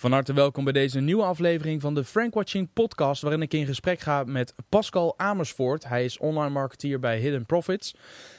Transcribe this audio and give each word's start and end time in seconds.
Van 0.00 0.12
harte 0.12 0.32
welkom 0.32 0.64
bij 0.64 0.72
deze 0.72 1.00
nieuwe 1.00 1.22
aflevering 1.22 1.80
van 1.80 1.94
de 1.94 2.04
Frank 2.04 2.34
Watching 2.34 2.72
podcast, 2.72 3.22
waarin 3.22 3.42
ik 3.42 3.54
in 3.54 3.66
gesprek 3.66 4.00
ga 4.00 4.24
met 4.24 4.54
Pascal 4.68 5.18
Amersfoort. 5.18 5.88
Hij 5.88 6.04
is 6.04 6.18
online 6.18 6.50
marketeer 6.50 6.98
bij 6.98 7.18
Hidden 7.18 7.46
Profits. 7.46 7.94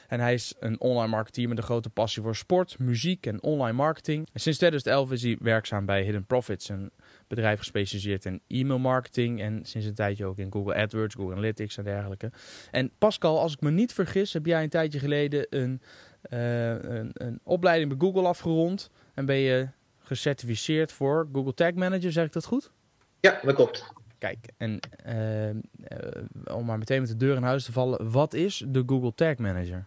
En 0.08 0.20
hij 0.20 0.34
is 0.34 0.54
een 0.60 0.79
online 0.79 1.08
marketeer 1.08 1.47
met 1.47 1.58
een 1.58 1.63
grote 1.63 1.89
passie 1.89 2.21
voor 2.24 2.36
sport, 2.36 2.79
muziek 2.79 3.26
en 3.26 3.44
online 3.44 3.78
marketing. 3.78 4.28
En 4.34 4.39
sinds 4.39 4.58
2011 4.58 5.12
is 5.12 5.24
hij 5.24 5.38
werkzaam 5.39 5.86
bij 5.86 6.04
Hidden 6.04 6.26
Profits, 6.26 6.70
een 6.70 6.92
bedrijf 7.28 7.59
gespecialiseerd 7.59 8.25
in 8.25 8.41
e-mail 8.48 8.80
marketing 8.80 9.41
en 9.41 9.66
sinds 9.66 9.88
een 9.88 9.96
tijdje 9.96 10.25
ook 10.25 10.38
in 10.38 10.52
Google 10.52 10.75
AdWords, 10.75 11.16
Google 11.16 11.34
Analytics 11.34 11.78
en 11.78 11.84
dergelijke. 11.84 12.32
En 12.71 12.91
Pascal, 12.98 13.39
als 13.39 13.54
ik 13.54 13.62
me 13.62 13.71
niet 13.71 13.93
vergis, 13.93 14.34
heb 14.34 14.46
jij 14.46 14.64
een 14.64 14.70
tijdje 14.70 15.00
geleden 15.00 15.46
een, 15.50 15.82
uh, 16.30 16.70
een, 16.70 17.09
een 17.14 17.39
opleiding 17.43 17.89
bij 17.89 18.07
Google 18.07 18.28
afgerond 18.28 18.89
en 19.14 19.25
ben 19.25 19.38
je 19.38 19.68
gecertificeerd 20.12 20.91
voor 20.91 21.27
Google 21.34 21.54
Tag 21.54 21.73
Manager, 21.73 22.12
zeg 22.12 22.25
ik 22.25 22.34
dat 22.34 22.46
goed? 22.46 22.71
Ja, 23.20 23.40
dat 23.44 23.55
klopt. 23.55 23.84
Kijk, 24.18 24.38
en 24.58 24.80
uh, 25.08 25.49
uh, 25.49 26.55
om 26.58 26.66
maar 26.66 26.77
meteen 26.77 26.99
met 26.99 27.09
de 27.09 27.18
deur 27.18 27.35
in 27.35 27.44
huis 27.44 27.66
te 27.66 27.72
vallen, 27.72 28.12
wat 28.12 28.34
is 28.34 28.63
de 28.68 28.84
Google 28.85 29.13
Tag 29.16 29.38
Manager? 29.38 29.85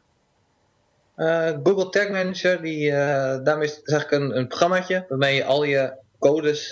Uh, 1.16 1.48
Google 1.62 1.88
Tag 1.88 2.08
Manager, 2.08 2.62
die, 2.62 2.90
daarmee 2.90 3.66
is 3.66 3.82
eigenlijk 3.82 4.22
een, 4.22 4.38
een 4.38 4.46
programmaatje 4.46 5.04
waarmee 5.08 5.34
je 5.34 5.44
al 5.44 5.64
je 5.64 5.92
codes 6.18 6.70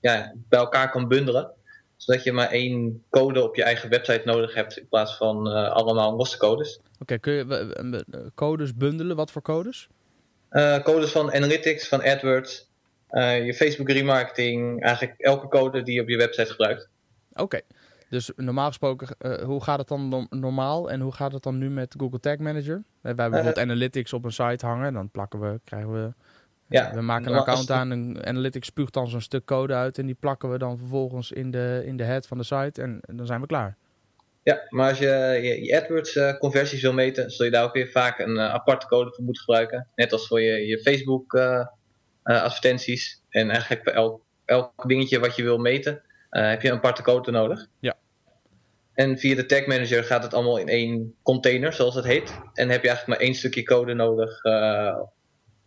ja, 0.00 0.32
bij 0.48 0.58
elkaar 0.58 0.90
kan 0.90 1.08
bundelen. 1.08 1.50
Zodat 1.96 2.24
je 2.24 2.32
maar 2.32 2.50
één 2.50 3.02
code 3.10 3.42
op 3.42 3.56
je 3.56 3.62
eigen 3.62 3.90
website 3.90 4.22
nodig 4.24 4.54
hebt 4.54 4.78
in 4.78 4.88
plaats 4.88 5.16
van 5.16 5.46
allemaal 5.72 6.16
losse 6.16 6.38
codes. 6.38 6.80
Oké, 6.98 7.18
kun 7.18 7.32
je 7.32 8.04
codes 8.34 8.74
bundelen? 8.74 9.16
Wat 9.16 9.30
voor 9.30 9.42
codes? 9.42 9.88
codes 10.82 11.10
van 11.10 11.32
Analytics, 11.32 11.88
van 11.88 12.02
AdWords, 12.02 12.68
je 13.44 13.54
Facebook 13.56 13.88
remarketing, 13.88 14.82
eigenlijk 14.82 15.20
elke 15.20 15.48
code 15.48 15.82
die 15.82 15.94
je 15.94 16.00
op 16.00 16.08
je 16.08 16.16
website 16.16 16.50
gebruikt. 16.50 16.88
Oké, 17.32 17.60
dus 18.08 18.32
normaal 18.36 18.66
gesproken, 18.66 19.16
uh, 19.18 19.42
hoe 19.42 19.62
gaat 19.62 19.78
het 19.78 19.88
dan 19.88 20.26
normaal 20.30 20.90
en 20.90 21.00
hoe 21.00 21.12
gaat 21.12 21.32
het 21.32 21.42
dan 21.42 21.58
nu 21.58 21.70
met 21.70 21.94
Google 21.98 22.20
Tag 22.20 22.38
Manager? 22.38 22.76
We 22.76 23.06
hebben 23.08 23.30
bijvoorbeeld 23.30 23.56
uh, 23.56 23.62
analytics 23.62 24.12
op 24.12 24.24
een 24.24 24.32
site 24.32 24.66
hangen, 24.66 24.92
dan 24.92 25.10
plakken 25.10 25.40
we, 25.40 25.60
krijgen 25.64 25.92
we, 25.92 26.12
ja, 26.68 26.94
we 26.94 27.00
maken 27.00 27.32
een 27.32 27.38
account 27.38 27.70
aan 27.70 27.92
en 27.92 28.26
analytics 28.26 28.66
spuugt 28.66 28.92
dan 28.92 29.08
zo'n 29.08 29.20
stuk 29.20 29.44
code 29.44 29.74
uit 29.74 29.98
en 29.98 30.06
die 30.06 30.16
plakken 30.20 30.50
we 30.50 30.58
dan 30.58 30.78
vervolgens 30.78 31.32
in 31.32 31.50
de, 31.50 31.82
in 31.84 31.96
de 31.96 32.04
head 32.04 32.26
van 32.26 32.38
de 32.38 32.44
site 32.44 32.82
en 32.82 33.00
dan 33.00 33.26
zijn 33.26 33.40
we 33.40 33.46
klaar. 33.46 33.76
Ja, 34.42 34.66
maar 34.68 34.88
als 34.88 34.98
je 34.98 35.38
je, 35.42 35.64
je 35.64 35.80
AdWords 35.80 36.14
uh, 36.14 36.38
conversies 36.38 36.82
wil 36.82 36.92
meten, 36.92 37.30
zul 37.30 37.44
je 37.44 37.50
daar 37.50 37.64
ook 37.64 37.74
weer 37.74 37.88
vaak 37.88 38.18
een 38.18 38.40
aparte 38.40 38.86
code 38.86 39.12
voor 39.12 39.24
moeten 39.24 39.42
gebruiken. 39.42 39.88
Net 39.94 40.12
als 40.12 40.26
voor 40.26 40.40
je, 40.40 40.66
je 40.66 40.78
Facebook 40.78 41.34
advertenties. 42.34 43.22
En 43.28 43.50
eigenlijk 43.50 43.82
voor 43.82 43.92
elk, 43.92 44.22
elk 44.44 44.88
dingetje 44.88 45.18
wat 45.20 45.36
je 45.36 45.42
wil 45.42 45.58
meten, 45.58 46.02
uh, 46.30 46.48
heb 46.48 46.62
je 46.62 46.68
een 46.68 46.76
aparte 46.76 47.02
code 47.02 47.30
nodig. 47.30 47.66
Ja. 47.80 47.94
En 48.92 49.18
via 49.18 49.34
de 49.34 49.46
tag 49.46 49.66
manager 49.66 50.04
gaat 50.04 50.22
het 50.22 50.34
allemaal 50.34 50.56
in 50.56 50.68
één 50.68 51.14
container, 51.22 51.72
zoals 51.72 51.94
het 51.94 52.04
heet. 52.04 52.40
En 52.52 52.68
heb 52.68 52.82
je 52.82 52.88
eigenlijk 52.88 53.06
maar 53.06 53.28
één 53.28 53.34
stukje 53.34 53.62
code 53.62 53.94
nodig 53.94 54.44
uh, 54.44 55.00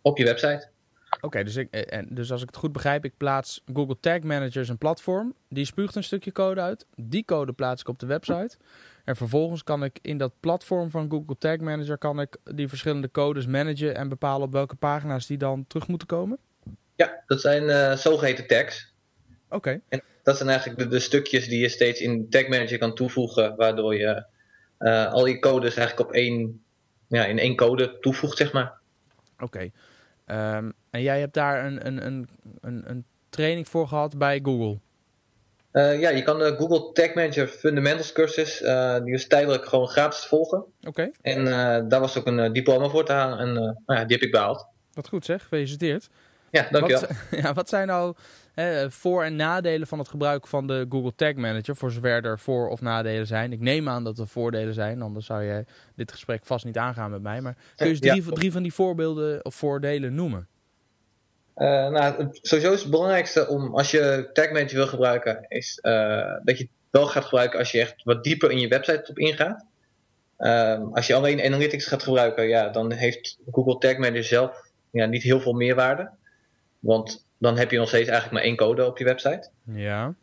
op 0.02 0.18
je 0.18 0.24
website. 0.24 0.70
Oké, 1.16 1.26
okay, 1.26 1.44
dus, 1.44 1.64
dus 2.08 2.32
als 2.32 2.40
ik 2.40 2.46
het 2.46 2.56
goed 2.56 2.72
begrijp, 2.72 3.04
ik 3.04 3.16
plaats 3.16 3.62
Google 3.72 3.96
Tag 4.00 4.20
Manager 4.20 4.70
een 4.70 4.78
platform. 4.78 5.34
Die 5.48 5.64
spuugt 5.64 5.94
een 5.94 6.04
stukje 6.04 6.32
code 6.32 6.60
uit. 6.60 6.86
Die 6.96 7.24
code 7.24 7.52
plaats 7.52 7.80
ik 7.80 7.88
op 7.88 7.98
de 7.98 8.06
website. 8.06 8.56
En 9.04 9.16
vervolgens 9.16 9.62
kan 9.62 9.84
ik 9.84 9.98
in 10.02 10.18
dat 10.18 10.32
platform 10.40 10.90
van 10.90 11.10
Google 11.10 11.38
Tag 11.38 11.58
Manager 11.58 11.98
kan 11.98 12.20
ik 12.20 12.36
die 12.44 12.68
verschillende 12.68 13.10
codes 13.10 13.46
managen 13.46 13.94
en 13.94 14.08
bepalen 14.08 14.46
op 14.46 14.52
welke 14.52 14.76
pagina's 14.76 15.26
die 15.26 15.38
dan 15.38 15.66
terug 15.66 15.88
moeten 15.88 16.06
komen. 16.06 16.38
Ja, 17.00 17.22
dat 17.26 17.40
zijn 17.40 17.62
uh, 17.62 17.92
zogeheten 17.92 18.46
tags. 18.46 18.92
Oké. 19.48 19.80
En 19.88 20.02
dat 20.22 20.36
zijn 20.36 20.48
eigenlijk 20.48 20.78
de, 20.78 20.88
de, 20.88 20.98
stukjes 20.98 21.48
die 21.48 21.60
je 21.60 21.68
steeds 21.68 22.00
in 22.00 22.30
Tag 22.30 22.48
Manager 22.48 22.78
kan 22.78 22.94
toevoegen, 22.94 23.56
waardoor 23.56 23.94
je 23.94 24.24
uh, 24.78 25.12
al 25.12 25.26
je 25.26 25.38
codes 25.38 25.76
eigenlijk 25.76 26.08
op 26.08 26.14
één, 26.14 26.62
ja, 27.08 27.24
in 27.24 27.38
één 27.38 27.56
code 27.56 27.98
toevoegt, 28.00 28.36
zeg 28.36 28.52
maar. 28.52 28.78
Oké. 29.38 29.70
Okay. 30.26 30.56
Um, 30.56 30.72
en 30.90 31.02
jij 31.02 31.20
hebt 31.20 31.34
daar 31.34 31.64
een, 31.64 31.86
een, 31.86 32.06
een, 32.06 32.28
een, 32.60 32.82
een 32.90 33.04
training 33.30 33.68
voor 33.68 33.88
gehad 33.88 34.18
bij 34.18 34.40
Google? 34.42 34.78
Uh, 35.72 36.00
ja, 36.00 36.10
je 36.10 36.22
kan 36.22 36.38
de 36.38 36.56
Google 36.58 36.92
Tag 36.92 37.14
Manager 37.14 37.46
Fundamentals 37.46 38.12
cursus, 38.12 38.60
uh, 38.60 38.98
die 39.04 39.14
is 39.14 39.26
tijdelijk 39.26 39.64
gewoon 39.64 39.88
gratis 39.88 40.24
volgen. 40.24 40.58
Oké. 40.58 40.88
Okay. 40.88 41.12
En 41.20 41.40
uh, 41.40 41.88
daar 41.88 42.00
was 42.00 42.18
ook 42.18 42.26
een 42.26 42.52
diploma 42.52 42.88
voor 42.88 43.04
te 43.04 43.12
halen 43.12 43.38
en 43.38 43.52
nou 43.52 43.74
ja, 43.86 44.04
die 44.04 44.16
heb 44.16 44.26
ik 44.26 44.30
behaald. 44.30 44.66
Wat 44.92 45.08
goed 45.08 45.24
zeg, 45.24 45.42
gefeliciteerd. 45.42 46.08
Ja, 46.50 46.66
dankjewel. 46.70 47.00
Wat, 47.00 47.40
ja, 47.42 47.52
wat 47.52 47.68
zijn 47.68 47.86
nou 47.86 48.14
hè, 48.52 48.90
voor- 48.90 49.24
en 49.24 49.36
nadelen 49.36 49.86
van 49.86 49.98
het 49.98 50.08
gebruik 50.08 50.46
van 50.46 50.66
de 50.66 50.86
Google 50.88 51.14
Tag 51.16 51.34
Manager, 51.34 51.76
voor 51.76 51.90
zover 51.90 52.24
er 52.24 52.38
voor- 52.38 52.68
of 52.68 52.80
nadelen 52.80 53.26
zijn? 53.26 53.52
Ik 53.52 53.60
neem 53.60 53.88
aan 53.88 54.04
dat 54.04 54.18
er 54.18 54.28
voordelen 54.28 54.74
zijn, 54.74 55.02
anders 55.02 55.26
zou 55.26 55.44
jij 55.44 55.64
dit 55.96 56.12
gesprek 56.12 56.40
vast 56.44 56.64
niet 56.64 56.76
aangaan 56.76 57.10
met 57.10 57.22
mij. 57.22 57.40
Maar 57.40 57.54
kun 57.76 57.86
je 57.86 57.92
eens 57.92 58.00
drie, 58.00 58.24
ja. 58.24 58.30
drie 58.30 58.52
van 58.52 58.62
die 58.62 58.74
voorbeelden 58.74 59.44
of 59.44 59.54
voordelen 59.54 60.14
noemen? 60.14 60.48
Uh, 61.56 61.88
nou, 61.88 62.28
sowieso 62.32 62.72
is 62.72 62.80
het 62.80 62.90
belangrijkste 62.90 63.48
om, 63.48 63.74
als 63.74 63.90
je 63.90 64.30
Tag 64.32 64.50
Manager 64.50 64.76
wil 64.76 64.86
gebruiken, 64.86 65.44
is 65.48 65.78
uh, 65.82 65.92
dat 66.44 66.58
je 66.58 66.64
het 66.64 66.72
wel 66.90 67.06
gaat 67.06 67.24
gebruiken 67.24 67.58
als 67.58 67.70
je 67.70 67.80
echt 67.80 67.94
wat 68.04 68.24
dieper 68.24 68.50
in 68.50 68.58
je 68.58 68.68
website 68.68 69.10
op 69.10 69.18
ingaat. 69.18 69.64
Uh, 70.38 70.80
als 70.92 71.06
je 71.06 71.14
alleen 71.14 71.42
Analytics 71.42 71.86
gaat 71.86 72.02
gebruiken, 72.02 72.48
ja, 72.48 72.68
dan 72.68 72.92
heeft 72.92 73.38
Google 73.50 73.78
Tag 73.78 73.96
Manager 73.96 74.24
zelf 74.24 74.70
ja, 74.90 75.06
niet 75.06 75.22
heel 75.22 75.40
veel 75.40 75.52
meerwaarde. 75.52 76.10
Want 76.80 77.24
dan 77.38 77.58
heb 77.58 77.70
je 77.70 77.78
nog 77.78 77.88
steeds 77.88 78.08
eigenlijk 78.08 78.32
maar 78.32 78.48
één 78.48 78.56
code 78.56 78.86
op 78.86 78.98
je 78.98 79.04
website. 79.04 79.48
Ja. 79.64 80.14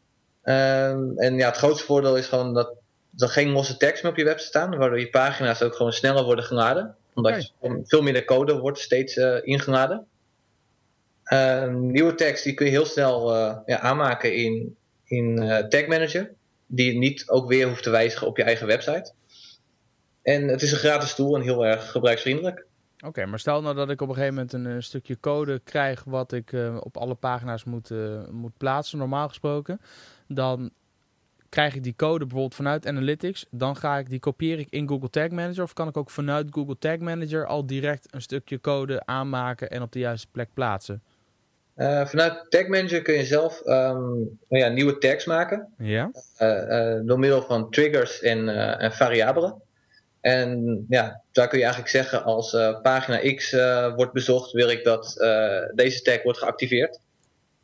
Um, 0.44 1.18
en 1.18 1.36
ja, 1.36 1.48
het 1.48 1.58
grootste 1.58 1.86
voordeel 1.86 2.18
is 2.18 2.28
gewoon 2.28 2.54
dat 2.54 2.76
er 3.18 3.30
geen 3.30 3.50
losse 3.50 3.78
tekst 3.78 4.04
meer 4.04 4.12
op 4.12 4.18
je 4.18 4.24
website 4.24 4.50
staan, 4.50 4.78
waardoor 4.78 5.00
je 5.00 5.10
pagina's 5.10 5.62
ook 5.62 5.76
gewoon 5.76 5.94
sneller 5.94 6.24
worden 6.24 6.46
geladen. 6.46 6.96
Omdat 7.14 7.52
okay. 7.62 7.82
veel 7.84 8.02
minder 8.02 8.26
code 8.26 8.58
wordt 8.58 8.80
steeds 8.80 9.16
uh, 9.16 9.38
ingeladen. 9.42 10.08
Uh, 11.34 11.68
nieuwe 11.74 12.16
tekst 12.16 12.44
die 12.44 12.54
kun 12.54 12.66
je 12.66 12.72
heel 12.72 12.86
snel 12.86 13.36
uh, 13.36 13.58
ja, 13.66 13.80
aanmaken 13.80 14.36
in, 14.36 14.76
in 15.04 15.42
uh, 15.42 15.58
Tag 15.58 15.88
Manager. 15.88 16.32
Die 16.66 16.94
je 16.94 17.00
niet 17.00 17.30
ook 17.30 17.48
weer 17.48 17.68
hoeft 17.68 17.84
te 17.84 17.90
wijzigen 17.90 18.28
op 18.28 18.38
je 18.38 18.44
eigen 18.44 18.68
website. 18.68 19.14
En 20.22 20.48
het 20.48 20.62
is 20.62 20.72
een 20.72 20.78
gratis 20.78 21.16
tool 21.16 21.36
en 21.36 21.42
heel 21.42 21.66
erg 21.66 21.92
gebruiksvriendelijk. 21.92 22.66
Oké, 22.98 23.08
okay, 23.08 23.26
maar 23.26 23.40
stel 23.40 23.62
nou 23.62 23.76
dat 23.76 23.90
ik 23.90 24.02
op 24.02 24.08
een 24.08 24.14
gegeven 24.14 24.36
moment 24.36 24.54
een, 24.54 24.66
een 24.66 24.84
stukje 24.84 25.20
code 25.20 25.60
krijg 25.64 26.04
wat 26.04 26.32
ik 26.32 26.52
uh, 26.52 26.78
op 26.80 26.98
alle 26.98 27.16
pagina's 27.16 27.64
moet, 27.64 27.90
uh, 27.90 28.28
moet 28.32 28.58
plaatsen, 28.58 28.98
normaal 28.98 29.28
gesproken. 29.28 29.82
Dan 30.28 30.72
krijg 31.50 31.76
ik 31.76 31.84
die 31.84 31.96
code 31.96 32.20
bijvoorbeeld 32.20 32.56
vanuit 32.56 32.88
Analytics. 32.88 33.46
Dan 33.50 33.76
ga 33.76 33.98
ik 33.98 34.10
die 34.10 34.20
kopieer 34.20 34.60
ik 34.60 34.68
in 34.70 34.88
Google 34.88 35.10
Tag 35.10 35.30
Manager. 35.30 35.64
Of 35.64 35.74
kan 35.74 35.88
ik 35.88 35.98
ook 35.98 36.10
vanuit 36.10 36.48
Google 36.52 36.78
Tag 36.78 36.98
Manager 36.98 37.46
al 37.46 37.66
direct 37.66 38.08
een 38.12 38.22
stukje 38.22 38.62
code 38.62 39.06
aanmaken 39.06 39.70
en 39.70 39.82
op 39.82 39.92
de 39.92 40.00
juiste 40.00 40.28
plek 40.32 40.50
plaatsen? 40.54 41.02
Uh, 41.76 42.06
vanuit 42.06 42.46
Tag 42.50 42.68
Manager 42.68 43.02
kun 43.02 43.14
je 43.14 43.26
zelf 43.26 43.62
um, 43.66 44.40
ja, 44.48 44.68
nieuwe 44.68 44.98
tags 44.98 45.26
maken. 45.26 45.74
Ja. 45.78 46.12
door 47.04 47.20
middel 47.20 47.42
van 47.42 47.70
triggers 47.70 48.22
en, 48.22 48.50
en 48.80 48.92
variabelen. 48.92 49.62
En 50.28 50.86
ja, 50.90 51.22
daar 51.32 51.48
kun 51.48 51.58
je 51.58 51.64
eigenlijk 51.64 51.94
zeggen 51.94 52.24
als 52.24 52.54
uh, 52.54 52.82
pagina 52.82 53.34
X 53.36 53.54
uh, 53.54 53.96
wordt 53.96 54.14
bezocht, 54.14 54.52
wil 54.52 54.70
ik 54.70 54.84
dat 54.84 55.16
uh, 55.18 55.60
deze 55.74 56.02
tag 56.02 56.24
wordt 56.24 56.40
geactiveerd. 56.40 57.00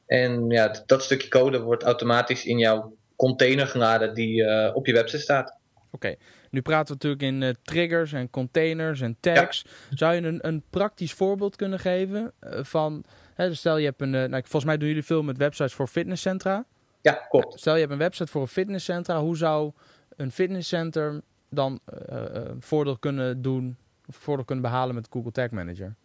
En 0.05 0.49
ja, 0.49 0.83
dat 0.85 1.03
stukje 1.03 1.27
code 1.27 1.59
wordt 1.59 1.83
automatisch 1.83 2.45
in 2.45 2.57
jouw 2.57 2.97
container 3.15 3.67
geladen 3.67 4.13
die 4.13 4.73
op 4.73 4.85
je 4.85 4.93
website 4.93 5.21
staat. 5.21 5.57
Oké, 5.75 5.95
okay. 5.95 6.17
nu 6.49 6.61
praten 6.61 6.97
we 6.97 7.07
natuurlijk 7.07 7.21
in 7.21 7.55
triggers 7.63 8.13
en 8.13 8.29
containers 8.29 9.01
en 9.01 9.17
tags. 9.19 9.65
Ja. 9.89 9.95
Zou 9.97 10.15
je 10.15 10.21
een, 10.21 10.47
een, 10.47 10.63
praktisch 10.69 11.13
voorbeeld 11.13 11.55
kunnen 11.55 11.79
geven 11.79 12.33
van, 12.41 13.03
hè, 13.33 13.53
stel 13.53 13.77
je 13.77 13.85
hebt 13.85 14.01
een, 14.01 14.09
nou, 14.09 14.41
volgens 14.41 14.65
mij 14.65 14.77
doen 14.77 14.87
jullie 14.87 15.03
veel 15.03 15.23
met 15.23 15.37
websites 15.37 15.73
voor 15.73 15.87
fitnesscentra. 15.87 16.65
Ja, 17.01 17.13
klopt. 17.13 17.59
Stel 17.59 17.73
je 17.73 17.79
hebt 17.79 17.91
een 17.91 17.97
website 17.97 18.31
voor 18.31 18.41
een 18.41 18.47
fitnesscentra, 18.47 19.19
hoe 19.19 19.37
zou 19.37 19.71
een 20.15 20.31
fitnesscenter 20.31 21.21
dan 21.55 21.79
uh, 22.09 22.19
uh, 22.19 22.41
voordeel 22.59 22.97
kunnen 22.97 23.41
doen, 23.41 23.77
of 24.07 24.15
voordeel 24.15 24.45
kunnen 24.45 24.63
behalen 24.63 24.95
met 24.95 25.07
Google 25.09 25.31
Tag 25.31 25.49
Manager? 25.49 25.95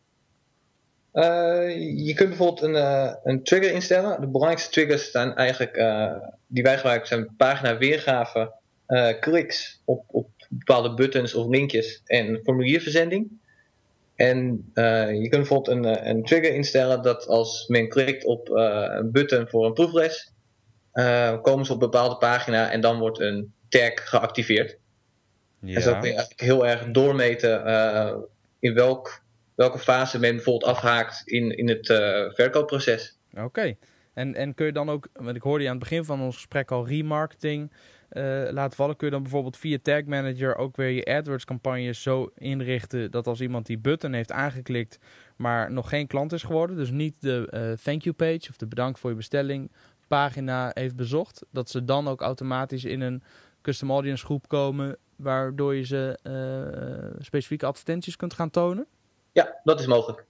Uh, 1.13 2.05
je 2.07 2.15
kunt 2.15 2.29
bijvoorbeeld 2.29 2.63
een, 2.63 2.75
een 3.23 3.43
trigger 3.43 3.73
instellen. 3.73 4.21
De 4.21 4.27
belangrijkste 4.27 4.71
triggers 4.71 5.11
zijn 5.11 5.35
eigenlijk, 5.35 5.75
die 6.47 6.63
wij 6.63 6.77
gebruiken, 6.77 7.09
zijn 7.09 7.37
pagina 7.37 7.79
weergave, 7.79 8.53
kliks 9.21 9.83
op, 9.85 10.05
op 10.07 10.29
bepaalde 10.49 10.95
buttons 10.95 11.35
of 11.35 11.49
linkjes 11.49 12.03
en 12.05 12.41
formulierverzending. 12.45 13.31
En 14.15 14.71
je 15.23 15.29
kunt 15.29 15.31
bijvoorbeeld 15.31 15.77
een, 15.77 16.09
een 16.09 16.25
trigger 16.25 16.55
instellen 16.55 17.03
dat 17.03 17.27
als 17.27 17.67
men 17.67 17.89
klikt 17.89 18.25
op 18.25 18.49
een 18.49 19.11
button 19.13 19.49
voor 19.49 19.67
een 19.67 19.73
proefles, 19.73 20.33
komen 21.43 21.67
ze 21.67 21.73
op 21.73 21.83
een 21.83 21.91
bepaalde 21.91 22.17
pagina 22.17 22.71
en 22.71 22.81
dan 22.81 22.99
wordt 22.99 23.21
een 23.21 23.53
tag 23.69 23.93
geactiveerd. 23.95 24.79
Ja. 25.61 25.75
En 25.75 25.83
zo 25.83 25.91
kun 25.91 26.09
je 26.09 26.15
eigenlijk 26.15 26.41
heel 26.41 26.67
erg 26.67 26.91
doormeten 26.91 27.67
uh, 27.67 28.15
in 28.59 28.75
welk, 28.75 29.23
welke 29.55 29.79
fase 29.79 30.19
men 30.19 30.35
bijvoorbeeld 30.35 30.77
afhaakt 30.77 31.23
in, 31.25 31.57
in 31.57 31.69
het 31.69 31.89
uh, 31.89 31.99
verkoopproces. 32.31 33.19
Oké. 33.33 33.43
Okay. 33.45 33.79
En, 34.15 34.35
en 34.35 34.55
kun 34.55 34.67
je 34.67 34.73
dan 34.73 34.91
ook, 34.91 35.09
want 35.13 35.37
ik 35.37 35.43
hoorde 35.43 35.63
je 35.63 35.71
aan 35.71 35.77
het 35.77 35.89
begin 35.89 36.05
van 36.05 36.21
ons 36.21 36.35
gesprek 36.35 36.71
al 36.71 36.87
remarketing 36.87 37.73
uh, 38.13 38.49
laten 38.51 38.77
vallen. 38.77 38.97
Kun 38.97 39.07
je 39.07 39.13
dan 39.13 39.23
bijvoorbeeld 39.23 39.57
via 39.57 39.79
Tag 39.83 40.05
Manager 40.05 40.57
ook 40.57 40.77
weer 40.77 40.91
je 40.91 41.05
AdWords 41.05 41.45
campagnes 41.45 42.03
zo 42.03 42.31
inrichten 42.35 43.11
dat 43.11 43.27
als 43.27 43.41
iemand 43.41 43.67
die 43.67 43.79
button 43.79 44.13
heeft 44.13 44.33
aangeklikt, 44.33 44.99
maar 45.37 45.73
nog 45.73 45.89
geen 45.89 46.07
klant 46.07 46.33
is 46.33 46.43
geworden, 46.43 46.77
dus 46.77 46.91
niet 46.91 47.15
de 47.21 47.77
thank 47.83 48.03
you 48.03 48.15
page 48.15 48.47
of 48.51 48.57
de 48.57 48.67
bedankt 48.67 48.99
voor 48.99 49.11
je 49.11 49.17
bestelling 49.17 49.71
pagina 50.09 50.71
heeft 50.75 50.97
bezocht, 50.97 51.45
dat 51.51 51.71
ze 51.71 51.85
dan 51.85 52.09
ook 52.09 52.21
automatisch 52.21 52.85
in 52.85 53.01
een 53.01 53.23
custom 53.63 53.91
audience 53.91 54.25
groep 54.25 54.49
komen, 54.49 54.99
waardoor 55.19 55.75
je 55.75 55.85
ze 55.85 56.19
uh, 56.23 57.21
specifieke 57.21 57.67
advertenties 57.67 58.17
kunt 58.17 58.35
gaan 58.35 58.51
tonen? 58.51 58.87
Ja, 59.33 59.61
dat 59.65 59.81
is 59.81 59.87
mogelijk. 59.87 60.25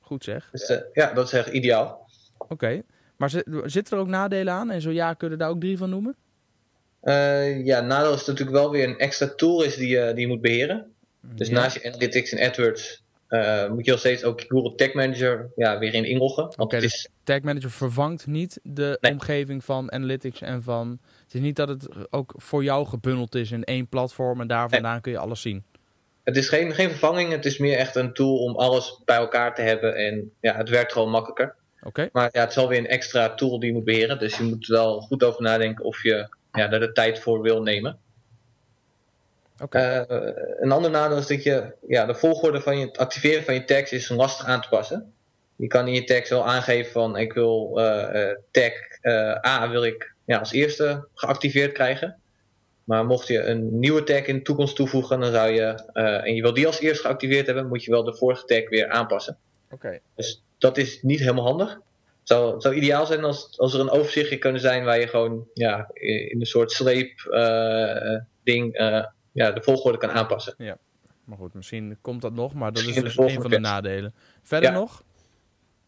Goed 0.00 0.24
zeg. 0.24 0.48
Dus, 0.52 0.82
ja, 0.92 1.12
dat 1.12 1.26
is 1.26 1.32
echt 1.32 1.48
ideaal. 1.48 2.10
Oké. 2.38 2.82
Maar 3.16 3.30
zitten 3.64 3.96
er 3.96 4.02
ook 4.02 4.08
nadelen 4.08 4.52
aan? 4.52 4.70
En 4.70 4.80
zo 4.80 4.90
ja, 4.90 5.14
kun 5.14 5.30
je 5.30 5.36
daar 5.36 5.48
ook 5.48 5.60
drie 5.60 5.78
van 5.78 5.90
noemen? 5.90 6.16
Uh, 7.02 7.64
ja, 7.64 7.80
nadeel 7.80 8.14
is 8.14 8.24
natuurlijk 8.24 8.56
wel 8.56 8.70
weer 8.70 8.88
een 8.88 8.98
extra 8.98 9.28
tool 9.28 9.62
is 9.62 9.76
die, 9.76 9.88
je, 9.88 10.12
die 10.12 10.20
je 10.20 10.26
moet 10.26 10.40
beheren. 10.40 10.92
Dus 11.20 11.48
naast 11.48 11.76
je 11.76 11.88
Analytics 11.88 12.32
en 12.32 12.48
AdWords 12.48 13.02
uh, 13.32 13.68
moet 13.68 13.84
je 13.84 13.90
nog 13.90 14.00
steeds 14.00 14.24
ook 14.24 14.40
Google 14.48 14.74
Tag 14.74 14.92
Manager 14.92 15.50
ja, 15.56 15.78
weer 15.78 15.94
in 15.94 16.04
inloggen. 16.04 16.44
Oké, 16.44 16.62
okay, 16.62 16.80
dus 16.80 17.08
Tag 17.24 17.40
Manager 17.40 17.70
vervangt 17.70 18.26
niet 18.26 18.60
de 18.62 18.98
omgeving 19.00 19.64
van 19.64 19.92
Analytics 19.92 20.40
en 20.40 20.62
van... 20.62 20.98
Het 21.22 21.34
is 21.34 21.40
niet 21.40 21.56
dat 21.56 21.68
het 21.68 21.88
ook 22.10 22.34
voor 22.36 22.64
jou 22.64 22.86
gebundeld 22.86 23.34
is 23.34 23.50
in 23.50 23.64
één 23.64 23.88
platform 23.88 24.40
en 24.40 24.46
daar 24.46 24.68
vandaan 24.68 25.00
kun 25.00 25.12
je 25.12 25.18
alles 25.18 25.40
zien. 25.40 25.64
Het 26.24 26.36
is 26.36 26.48
geen, 26.48 26.74
geen 26.74 26.90
vervanging, 26.90 27.32
het 27.32 27.44
is 27.44 27.58
meer 27.58 27.76
echt 27.76 27.96
een 27.96 28.12
tool 28.12 28.36
om 28.36 28.56
alles 28.56 29.00
bij 29.04 29.16
elkaar 29.16 29.54
te 29.54 29.62
hebben 29.62 29.94
en 29.94 30.32
ja, 30.40 30.56
het 30.56 30.68
werkt 30.68 30.92
gewoon 30.92 31.10
makkelijker. 31.10 31.54
Oké. 31.82 32.08
Maar 32.12 32.28
ja, 32.32 32.40
het 32.40 32.50
is 32.50 32.58
alweer 32.58 32.78
een 32.78 32.86
extra 32.86 33.34
tool 33.34 33.58
die 33.58 33.68
je 33.68 33.74
moet 33.74 33.84
beheren, 33.84 34.18
dus 34.18 34.36
je 34.36 34.44
moet 34.44 34.66
wel 34.66 35.00
goed 35.00 35.24
over 35.24 35.42
nadenken 35.42 35.84
of 35.84 36.02
je 36.02 36.28
ja, 36.52 36.68
daar 36.68 36.80
de 36.80 36.92
tijd 36.92 37.18
voor 37.18 37.42
wil 37.42 37.62
nemen. 37.62 37.98
Okay. 39.62 40.06
Uh, 40.10 40.32
een 40.60 40.72
ander 40.72 40.90
nadeel 40.90 41.18
is 41.18 41.26
dat 41.26 41.42
je 41.42 41.72
ja, 41.86 42.06
de 42.06 42.14
volgorde 42.14 42.60
van 42.60 42.78
je, 42.78 42.86
het 42.86 42.98
activeren 42.98 43.44
van 43.44 43.54
je 43.54 43.64
tags 43.64 43.92
is 43.92 44.08
lastig 44.08 44.46
aan 44.46 44.60
te 44.60 44.68
passen. 44.68 45.12
Je 45.56 45.66
kan 45.66 45.86
in 45.86 45.94
je 45.94 46.04
tags 46.04 46.30
wel 46.30 46.46
aangeven 46.46 46.92
van 46.92 47.16
ik 47.16 47.32
wil 47.32 47.78
uh, 47.78 48.28
tag 48.50 48.72
A 49.46 49.70
wil 49.70 49.84
ik 49.84 50.14
ja, 50.24 50.38
als 50.38 50.52
eerste 50.52 51.08
geactiveerd 51.14 51.72
krijgen. 51.72 52.16
Maar 52.84 53.06
mocht 53.06 53.26
je 53.26 53.42
een 53.42 53.78
nieuwe 53.78 54.02
tag 54.02 54.24
in 54.24 54.36
de 54.36 54.42
toekomst 54.42 54.76
toevoegen, 54.76 55.20
dan 55.20 55.32
zou 55.32 55.50
je, 55.50 55.90
en 56.24 56.34
je 56.34 56.42
wil 56.42 56.54
die 56.54 56.66
als 56.66 56.80
eerste 56.80 57.02
geactiveerd 57.02 57.46
hebben, 57.46 57.68
moet 57.68 57.84
je 57.84 57.90
wel 57.90 58.04
de 58.04 58.16
vorige 58.16 58.44
tag 58.44 58.68
weer 58.68 58.88
aanpassen. 58.88 59.36
Oké. 59.70 59.98
Dus 60.14 60.42
dat 60.58 60.76
is 60.76 61.02
niet 61.02 61.18
helemaal 61.18 61.44
handig 61.44 61.78
zou, 62.22 62.60
zou 62.60 62.74
ideaal 62.74 63.06
zijn 63.06 63.24
als, 63.24 63.58
als 63.58 63.74
er 63.74 63.80
een 63.80 63.90
overzichtje 63.90 64.38
kunnen 64.38 64.60
zijn 64.60 64.84
waar 64.84 65.00
je 65.00 65.06
gewoon 65.06 65.46
ja, 65.54 65.90
in 65.92 66.40
een 66.40 66.46
soort 66.46 66.72
sleep 66.72 67.28
uh, 67.30 68.18
ding 68.44 68.80
uh, 68.80 69.04
ja, 69.32 69.50
de 69.50 69.62
volgorde 69.62 69.98
kan 69.98 70.10
aanpassen. 70.10 70.54
Ja, 70.58 70.78
maar 71.24 71.38
goed, 71.38 71.54
misschien 71.54 71.98
komt 72.00 72.22
dat 72.22 72.32
nog, 72.32 72.54
maar 72.54 72.72
dat 72.72 72.82
is 72.82 72.94
dus 72.94 73.16
een 73.16 73.40
van 73.42 73.50
de 73.50 73.58
nadelen. 73.58 74.14
Verder 74.42 74.72
nog? 74.72 75.02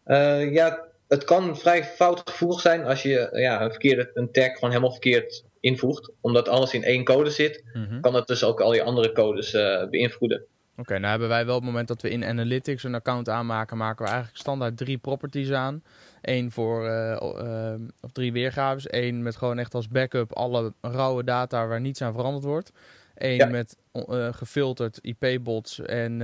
Uh, 0.07 0.53
ja, 0.53 0.85
het 1.09 1.25
kan 1.25 1.57
vrij 1.59 1.85
foutgevoelig 1.85 2.61
zijn 2.61 2.85
als 2.85 3.03
je 3.03 3.29
ja, 3.33 3.63
een, 3.63 3.71
verkeerde, 3.71 4.11
een 4.15 4.33
tag 4.33 4.53
gewoon 4.53 4.71
helemaal 4.71 4.91
verkeerd 4.91 5.45
invoegt. 5.61 6.11
Omdat 6.21 6.49
alles 6.49 6.75
in 6.75 6.85
één 6.85 7.05
code 7.05 7.31
zit, 7.31 7.65
mm 7.73 7.85
-hmm. 7.85 8.01
kan 8.01 8.15
het 8.15 8.27
dus 8.27 8.45
ook 8.45 8.61
al 8.61 8.71
die 8.71 8.83
andere 8.83 9.13
codes 9.13 9.51
beïnvloeden. 9.91 10.47
Oké, 10.77 10.99
nou 10.99 11.11
hebben 11.11 11.29
wij 11.29 11.47
wel 11.47 11.55
op 11.55 11.61
het 11.61 11.71
moment 11.71 11.89
dat 11.89 12.03
we 12.03 12.11
in 12.11 12.25
Analytics 12.25 12.83
een 12.83 12.95
account 12.95 13.29
aanmaken, 13.29 13.77
maken 13.77 14.05
we 14.05 14.11
eigenlijk 14.11 14.41
standaard 14.41 14.77
drie 14.77 14.99
properties 14.99 15.51
aan. 15.51 15.83
Eén 16.21 16.51
voor, 16.51 16.85
uh, 16.85 17.11
uh, 17.23 17.75
of 18.01 18.13
drie 18.13 18.33
weergaves. 18.33 18.93
Eén 18.93 19.23
met 19.23 19.37
gewoon 19.37 19.59
echt 19.59 19.75
als 19.75 19.89
backup 19.89 20.33
alle 20.33 20.73
rauwe 20.81 21.25
data 21.25 21.67
waar 21.67 21.81
niets 21.81 22.03
aan 22.03 22.13
veranderd 22.13 22.45
wordt. 22.45 22.73
Eén 23.15 23.37
ja. 23.37 23.47
met 23.47 23.77
uh, 23.93 24.33
gefilterd 24.33 24.99
IP-bots 25.03 25.81
en 25.81 26.23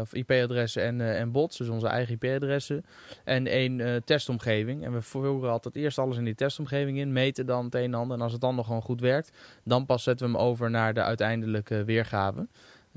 of 0.00 0.14
IP-adressen 0.14 0.82
en, 0.82 1.00
en 1.00 1.32
bots, 1.32 1.56
dus 1.56 1.68
onze 1.68 1.86
eigen 1.86 2.14
IP-adressen. 2.20 2.84
En 3.24 3.46
één 3.46 4.02
testomgeving. 4.04 4.84
En 4.84 4.92
we 4.92 5.02
voeren 5.02 5.50
altijd 5.50 5.76
eerst 5.76 5.98
alles 5.98 6.16
in 6.16 6.24
die 6.24 6.34
testomgeving 6.34 6.98
in, 6.98 7.12
meten 7.12 7.46
dan 7.46 7.64
het 7.64 7.74
een 7.74 7.82
en 7.82 7.94
ander. 7.94 8.16
En 8.16 8.22
als 8.22 8.32
het 8.32 8.40
dan 8.40 8.54
nog 8.54 8.66
gewoon 8.66 8.82
goed 8.82 9.00
werkt, 9.00 9.30
dan 9.64 9.86
pas 9.86 10.02
zetten 10.02 10.26
we 10.26 10.32
hem 10.32 10.42
over 10.42 10.70
naar 10.70 10.94
de 10.94 11.02
uiteindelijke 11.02 11.84
weergave. 11.84 12.46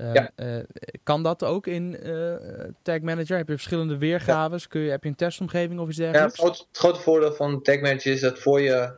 Uh, 0.00 0.14
ja. 0.14 0.30
uh, 0.36 0.56
kan 1.02 1.22
dat 1.22 1.44
ook 1.44 1.66
in 1.66 1.96
uh, 2.06 2.34
Tag 2.82 3.00
Manager? 3.00 3.36
Heb 3.36 3.48
je 3.48 3.54
verschillende 3.54 3.98
weergaves? 3.98 4.62
Ja. 4.62 4.68
Kun 4.68 4.80
je, 4.80 4.90
heb 4.90 5.02
je 5.02 5.08
een 5.08 5.14
testomgeving 5.14 5.80
of 5.80 5.88
iets 5.88 5.96
dergelijks? 5.96 6.36
Ja, 6.36 6.44
het, 6.44 6.54
grote, 6.54 6.68
het 6.68 6.78
grote 6.78 7.00
voordeel 7.00 7.32
van 7.32 7.62
Tag 7.62 7.80
Manager 7.80 8.12
is 8.12 8.20
dat 8.20 8.38
voor 8.38 8.60
je 8.60 8.92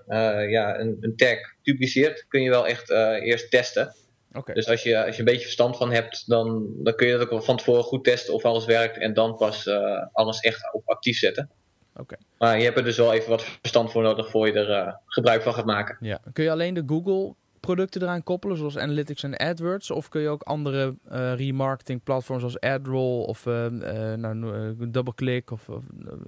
ja, 0.49 0.79
een, 0.79 0.97
een, 1.01 1.17
tag 1.17 1.39
publiceert, 1.63 2.25
kun 2.29 2.43
je 2.43 2.51
wel 2.51 2.67
echt 2.67 2.91
eerst 2.91 3.51
testen. 3.51 3.95
Okay. 4.33 4.55
Dus 4.55 4.69
als 4.69 4.83
je, 4.83 5.05
als 5.05 5.15
je 5.15 5.19
een 5.19 5.29
beetje 5.29 5.45
verstand 5.45 5.77
van 5.77 5.93
hebt, 5.93 6.29
dan, 6.29 6.67
dan 6.83 6.95
kun 6.95 7.07
je 7.07 7.19
dat 7.19 7.31
ook 7.31 7.43
van 7.43 7.57
tevoren 7.57 7.83
goed 7.83 8.05
testen 8.05 8.35
of 8.35 8.45
alles 8.45 8.65
werkt 8.65 8.99
en 8.99 9.15
dan 9.15 9.37
pas 9.37 9.69
alles 10.13 10.41
echt 10.41 10.73
op 10.73 10.89
actief 10.89 11.19
zetten. 11.19 11.51
Okay. 11.97 12.19
Maar 12.39 12.59
je 12.59 12.65
hebt 12.65 12.79
er 12.79 12.85
dus 12.85 12.97
wel 12.97 13.13
even 13.13 13.31
wat 13.31 13.43
verstand 13.43 13.91
voor 13.91 14.03
nodig 14.03 14.31
voor 14.31 14.47
je 14.47 14.53
er 14.53 15.01
gebruik 15.07 15.43
van 15.43 15.55
gaat 15.55 15.65
maken. 15.65 15.97
Ja. 16.01 16.21
Kun 16.33 16.45
je 16.45 16.51
alleen 16.51 16.75
de 16.75 16.83
Google 16.87 17.35
producten 17.61 18.03
eraan 18.03 18.23
koppelen, 18.23 18.57
zoals 18.57 18.79
Analytics 18.79 19.23
en 19.23 19.37
AdWords? 19.37 19.91
Of 19.91 20.09
kun 20.09 20.21
je 20.21 20.29
ook 20.29 20.43
andere 20.43 20.95
uh, 21.13 21.35
remarketing 21.35 22.03
platforms 22.03 22.41
zoals 22.41 22.61
AdRoll 22.61 23.25
of 23.25 23.47
uh, 23.47 23.65
uh, 23.65 24.15
nou, 24.15 24.91
DoubleClick 24.91 25.51
of, 25.51 25.69
of 25.69 25.83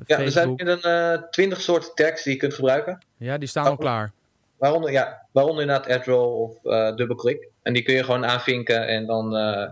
Ja, 0.07 0.19
er 0.19 0.31
zijn 0.31 0.55
meer 0.55 0.81
dan 0.81 1.27
twintig 1.31 1.61
soorten 1.61 1.95
tags 1.95 2.23
die 2.23 2.33
je 2.33 2.39
kunt 2.39 2.55
gebruiken. 2.55 2.99
Ja, 3.17 3.39
die 3.39 3.49
staan 3.49 3.67
al 3.67 3.77
klaar. 3.77 4.13
Waaronder, 4.57 4.91
ja, 4.91 5.27
waaronder 5.31 5.63
inderdaad 5.63 5.89
AdRoll 5.89 6.27
of 6.27 6.61
DoubleClick. 6.97 7.51
En 7.63 7.73
die 7.73 7.83
kun 7.83 7.95
je 7.95 8.05
gewoon 8.05 8.25
aanvinken 8.25 8.87
en 8.87 9.07
dan 9.07 9.31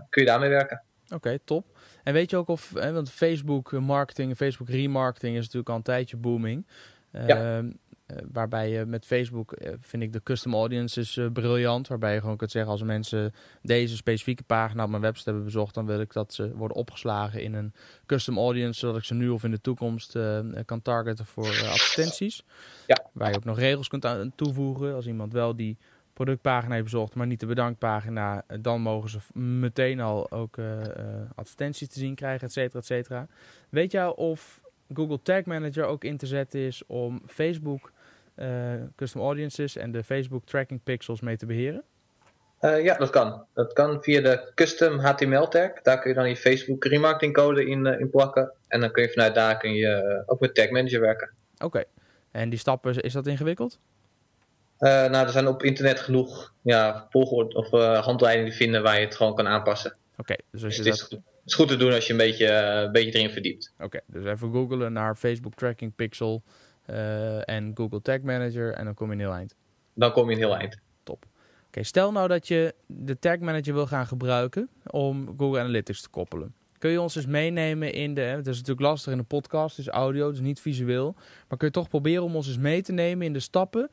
kun 0.09 0.21
je 0.21 0.27
daarmee 0.27 0.49
werken. 0.49 0.81
Oké, 1.05 1.15
okay, 1.15 1.39
top. 1.43 1.65
En 2.03 2.13
weet 2.13 2.29
je 2.29 2.37
ook 2.37 2.47
of, 2.47 2.73
hè, 2.73 2.93
want 2.93 3.11
Facebook 3.11 3.71
marketing, 3.71 4.35
Facebook 4.35 4.69
remarketing 4.69 5.35
is 5.35 5.41
natuurlijk 5.41 5.69
al 5.69 5.75
een 5.75 5.81
tijdje 5.81 6.17
booming. 6.17 6.67
Ja. 7.11 7.27
Ehm, 7.27 7.65
uh, 7.65 8.17
waarbij 8.31 8.69
je 8.69 8.85
met 8.85 9.05
Facebook 9.05 9.55
uh, 9.61 9.73
vind 9.79 10.03
ik 10.03 10.13
de 10.13 10.23
custom 10.23 10.53
audiences 10.53 11.15
uh, 11.15 11.31
briljant. 11.33 11.87
Waarbij 11.87 12.13
je 12.13 12.19
gewoon 12.19 12.37
kunt 12.37 12.51
zeggen 12.51 12.71
als 12.71 12.83
mensen 12.83 13.33
deze 13.61 13.95
specifieke 13.95 14.43
pagina 14.43 14.83
op 14.83 14.89
mijn 14.89 15.01
website 15.01 15.29
hebben 15.29 15.45
bezocht, 15.45 15.73
dan 15.73 15.85
wil 15.85 15.99
ik 15.99 16.13
dat 16.13 16.33
ze 16.33 16.55
worden 16.55 16.77
opgeslagen 16.77 17.41
in 17.41 17.53
een 17.53 17.73
custom 18.05 18.37
audience, 18.37 18.79
zodat 18.79 18.97
ik 18.97 19.03
ze 19.03 19.13
nu 19.13 19.29
of 19.29 19.43
in 19.43 19.51
de 19.51 19.61
toekomst 19.61 20.17
kan 20.65 20.81
targeten 20.81 21.25
voor 21.25 21.47
advertenties. 21.47 22.43
Ja. 22.87 23.05
Waar 23.13 23.29
je 23.29 23.35
ook 23.35 23.43
nog 23.43 23.59
regels 23.59 23.87
kunt 23.87 24.05
aan 24.05 24.31
toevoegen. 24.35 24.93
Als 24.95 25.07
iemand 25.07 25.33
wel 25.33 25.55
die 25.55 25.77
productpagina 26.23 26.73
heeft 26.73 26.83
bezocht, 26.83 27.15
maar 27.15 27.27
niet 27.27 27.39
de 27.39 27.45
bedankpagina, 27.45 28.43
dan 28.59 28.81
mogen 28.81 29.09
ze 29.09 29.19
meteen 29.39 29.99
al 29.99 30.31
ook 30.31 30.57
advertenties 31.35 31.87
te 31.87 31.99
zien 31.99 32.15
krijgen, 32.15 32.47
et 32.47 32.53
cetera, 32.53 32.79
et 32.79 32.85
cetera. 32.85 33.27
Weet 33.69 33.91
jij 33.91 34.05
of 34.05 34.61
Google 34.93 35.21
Tag 35.21 35.45
Manager 35.45 35.85
ook 35.85 36.03
in 36.03 36.17
te 36.17 36.25
zetten 36.25 36.59
is 36.59 36.83
om 36.87 37.21
Facebook 37.27 37.91
uh, 38.35 38.47
custom 38.95 39.21
audiences 39.21 39.75
en 39.75 39.91
de 39.91 40.03
Facebook 40.03 40.45
tracking 40.45 40.83
pixels 40.83 41.21
mee 41.21 41.37
te 41.37 41.45
beheren? 41.45 41.83
Uh, 42.61 42.83
ja, 42.83 42.97
dat 42.97 43.09
kan. 43.09 43.45
Dat 43.53 43.73
kan 43.73 44.03
via 44.03 44.21
de 44.21 44.51
custom 44.55 44.99
HTML 44.99 45.47
tag. 45.47 45.81
Daar 45.81 45.99
kun 45.99 46.09
je 46.09 46.15
dan 46.15 46.29
je 46.29 46.35
Facebook 46.35 46.85
remarketing 46.85 47.33
code 47.33 47.65
in, 47.65 47.85
in 47.85 48.09
plakken. 48.09 48.51
En 48.67 48.79
dan 48.79 48.91
kun 48.91 49.03
je 49.03 49.09
vanuit 49.09 49.35
daar 49.35 49.57
kun 49.57 49.73
je 49.73 50.23
ook 50.25 50.39
met 50.39 50.55
Tag 50.55 50.69
Manager 50.69 50.99
werken. 50.99 51.29
Oké. 51.53 51.65
Okay. 51.65 51.85
En 52.31 52.49
die 52.49 52.59
stappen, 52.59 52.95
is 53.01 53.13
dat 53.13 53.27
ingewikkeld? 53.27 53.79
Nou, 54.81 55.25
er 55.25 55.31
zijn 55.31 55.47
op 55.47 55.63
internet 55.63 55.99
genoeg 55.99 56.53
ja, 56.61 57.07
volgorde 57.09 57.55
of 57.55 57.69
handleidingen 58.05 58.53
vinden 58.53 58.83
waar 58.83 58.99
je 58.99 59.05
het 59.05 59.15
gewoon 59.15 59.35
kan 59.35 59.47
aanpassen. 59.47 59.97
Oké, 60.17 60.35
dus, 60.51 60.61
dus 60.61 60.77
het, 60.77 60.85
dat... 60.85 60.95
is, 60.95 61.01
het, 61.01 61.21
is, 61.45 61.53
goed 61.53 61.67
te 61.67 61.77
doen 61.77 61.93
als 61.93 62.05
je 62.05 62.11
een 62.11 62.17
beetje, 62.17 62.47
een 62.51 62.91
beetje 62.91 63.11
erin 63.11 63.29
verdiept. 63.29 63.73
Oké, 63.79 63.99
dus 64.05 64.25
even 64.25 64.51
googlen 64.51 64.93
naar 64.93 65.15
Facebook 65.15 65.53
tracking 65.53 65.95
pixel. 65.95 66.43
En 67.45 67.71
Google 67.73 68.01
Tag 68.01 68.21
Manager 68.21 68.73
en 68.73 68.85
dan 68.85 68.93
kom 68.93 69.07
je 69.07 69.13
een 69.13 69.19
heel 69.19 69.33
eind. 69.33 69.55
Dan 69.93 70.11
kom 70.11 70.29
je 70.29 70.35
een 70.35 70.41
heel 70.41 70.57
eind. 70.57 70.77
Top. 71.03 71.25
Oké, 71.67 71.83
stel 71.83 72.11
nou 72.11 72.27
dat 72.27 72.47
je 72.47 72.73
de 72.85 73.19
Tag 73.19 73.39
Manager 73.39 73.73
wil 73.73 73.87
gaan 73.87 74.07
gebruiken 74.07 74.69
om 74.85 75.33
Google 75.37 75.59
Analytics 75.59 76.01
te 76.01 76.09
koppelen. 76.09 76.53
Kun 76.77 76.91
je 76.91 77.01
ons 77.01 77.15
eens 77.15 77.25
meenemen 77.25 77.93
in 77.93 78.13
de... 78.13 78.21
Het 78.21 78.47
is 78.47 78.57
natuurlijk 78.57 78.87
lastig 78.87 79.13
in 79.13 79.19
een 79.19 79.25
podcast, 79.25 79.75
dus 79.75 79.87
audio, 79.87 80.29
dus 80.29 80.39
niet 80.39 80.59
visueel. 80.59 81.15
Maar 81.47 81.57
kun 81.57 81.67
je 81.67 81.73
toch 81.73 81.89
proberen 81.89 82.23
om 82.23 82.35
ons 82.35 82.47
eens 82.47 82.57
mee 82.57 82.81
te 82.81 82.91
nemen 82.91 83.25
in 83.25 83.33
de 83.33 83.39
stappen 83.39 83.89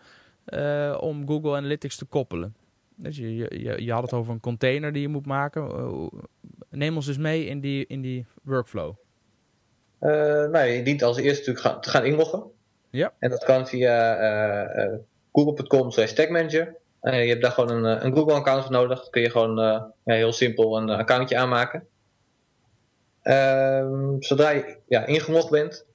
uh, 0.51 0.99
om 1.01 1.27
Google 1.27 1.57
Analytics 1.57 1.97
te 1.97 2.05
koppelen. 2.05 2.55
Dus 2.95 3.17
je, 3.17 3.37
je, 3.37 3.85
je 3.85 3.93
had 3.93 4.03
het 4.03 4.13
over 4.13 4.33
een 4.33 4.41
container 4.41 4.93
die 4.93 5.03
je 5.03 5.09
moet 5.09 5.27
maken. 5.27 5.63
Uh, 5.63 6.21
neem 6.71 6.97
ons 6.97 7.09
eens 7.09 7.19
mee 7.19 7.47
in 7.47 7.61
die, 7.61 7.87
in 7.87 8.01
die 8.01 8.27
workflow. 8.43 8.95
nou, 10.01 10.59
je 10.59 10.83
dient 10.83 11.03
als 11.03 11.17
eerste 11.17 11.39
natuurlijk 11.39 11.67
gaan, 11.67 11.81
te 11.81 11.91
gaan 11.91 12.05
inloggen. 12.05 12.43
Ja. 12.91 13.13
En 13.19 13.31
dat 13.31 13.45
kan 13.45 13.69
via 13.69 14.21
uh, 14.21 14.85
uh, 14.85 14.95
google.com 15.33 15.91
slash 15.91 16.13
tagmanager. 16.13 16.77
Uh, 17.03 17.23
je 17.23 17.29
hebt 17.29 17.43
daar 17.43 17.53
gewoon 17.53 17.85
een, 17.85 18.05
een 18.05 18.17
Google 18.17 18.35
account 18.35 18.63
voor 18.63 18.73
nodig. 18.73 19.01
Dan 19.01 19.11
kun 19.11 19.23
je 19.23 19.31
gewoon 19.31 19.57
ja, 20.05 20.15
heel 20.15 20.33
simpel 20.33 20.77
een 20.77 20.91
accountje 20.91 21.37
aanmaken. 21.37 21.87
Ehm, 23.23 24.21
zodra 24.21 24.51
je 24.51 24.77
ja, 24.89 25.07
ingelogd 25.07 25.51
bent, 25.51 25.87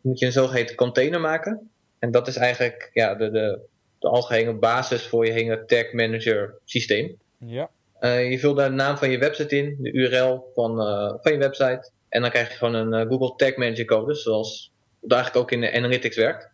moet 0.00 0.18
je 0.18 0.26
een 0.26 0.32
zogeheten 0.32 0.76
container 0.76 1.20
maken. 1.20 1.70
En 1.98 2.10
dat 2.10 2.28
is 2.28 2.36
eigenlijk 2.36 2.90
ja, 2.92 3.14
de, 3.14 3.30
de, 3.30 3.60
de 3.98 4.08
algehele 4.08 4.54
basis 4.54 5.06
voor 5.06 5.26
je 5.26 5.32
hele 5.32 5.64
Tag 5.64 5.92
Manager 5.92 6.58
systeem. 6.64 7.18
Ja. 7.38 7.70
Uh, 8.00 8.30
je 8.30 8.38
vult 8.38 8.56
daar 8.56 8.68
de 8.68 8.74
naam 8.74 8.96
van 8.96 9.10
je 9.10 9.18
website 9.18 9.56
in, 9.56 9.76
de 9.80 9.92
URL 9.92 10.50
van, 10.54 10.80
uh, 10.80 11.14
van 11.20 11.32
je 11.32 11.38
website. 11.38 11.90
En 12.08 12.20
dan 12.20 12.30
krijg 12.30 12.50
je 12.50 12.56
gewoon 12.56 12.74
een 12.74 13.00
uh, 13.00 13.08
Google 13.08 13.34
Tag 13.36 13.56
Manager 13.56 13.84
code, 13.84 14.14
zoals 14.14 14.72
het 15.00 15.12
eigenlijk 15.12 15.42
ook 15.42 15.50
in 15.52 15.60
de 15.60 15.72
Analytics 15.72 16.16
werkt. 16.16 16.50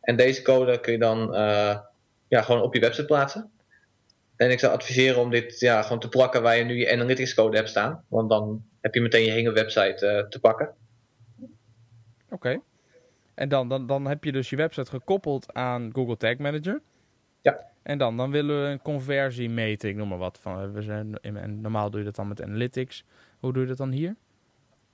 En 0.00 0.16
deze 0.16 0.42
code 0.42 0.80
kun 0.80 0.92
je 0.92 0.98
dan 0.98 1.32
ja, 2.28 2.42
gewoon 2.42 2.62
op 2.62 2.74
je 2.74 2.80
website 2.80 3.06
plaatsen. 3.06 3.50
En 4.36 4.50
ik 4.50 4.58
zou 4.58 4.72
adviseren 4.72 5.20
om 5.20 5.30
dit 5.30 5.60
ja, 5.60 5.82
gewoon 5.82 6.00
te 6.00 6.08
plakken 6.08 6.42
waar 6.42 6.56
je 6.56 6.64
nu 6.64 6.78
je 6.78 6.92
Analytics 6.92 7.34
code 7.34 7.56
hebt 7.56 7.68
staan. 7.68 8.04
Want 8.08 8.30
dan 8.30 8.64
heb 8.80 8.94
je 8.94 9.00
meteen 9.00 9.24
je 9.24 9.30
hele 9.30 9.52
website 9.52 10.26
te 10.28 10.40
pakken. 10.40 10.74
Oké. 12.30 12.60
En 13.40 13.48
dan, 13.48 13.68
dan, 13.68 13.86
dan 13.86 14.06
heb 14.06 14.24
je 14.24 14.32
dus 14.32 14.50
je 14.50 14.56
website 14.56 14.90
gekoppeld 14.90 15.52
aan 15.52 15.90
Google 15.92 16.16
Tag 16.16 16.36
Manager. 16.36 16.80
Ja. 17.42 17.60
En 17.82 17.98
dan, 17.98 18.16
dan 18.16 18.30
willen 18.30 18.62
we 18.62 18.68
een 18.68 18.82
conversie 18.82 19.50
meten, 19.50 19.88
ik 19.88 19.96
noem 19.96 20.08
maar 20.08 20.18
wat. 20.18 20.38
Van, 20.40 20.72
we 20.72 20.82
zijn, 20.82 21.18
en 21.22 21.60
normaal 21.60 21.90
doe 21.90 21.98
je 21.98 22.06
dat 22.06 22.16
dan 22.16 22.28
met 22.28 22.42
Analytics. 22.42 23.04
Hoe 23.38 23.52
doe 23.52 23.62
je 23.62 23.68
dat 23.68 23.76
dan 23.76 23.90
hier? 23.90 24.14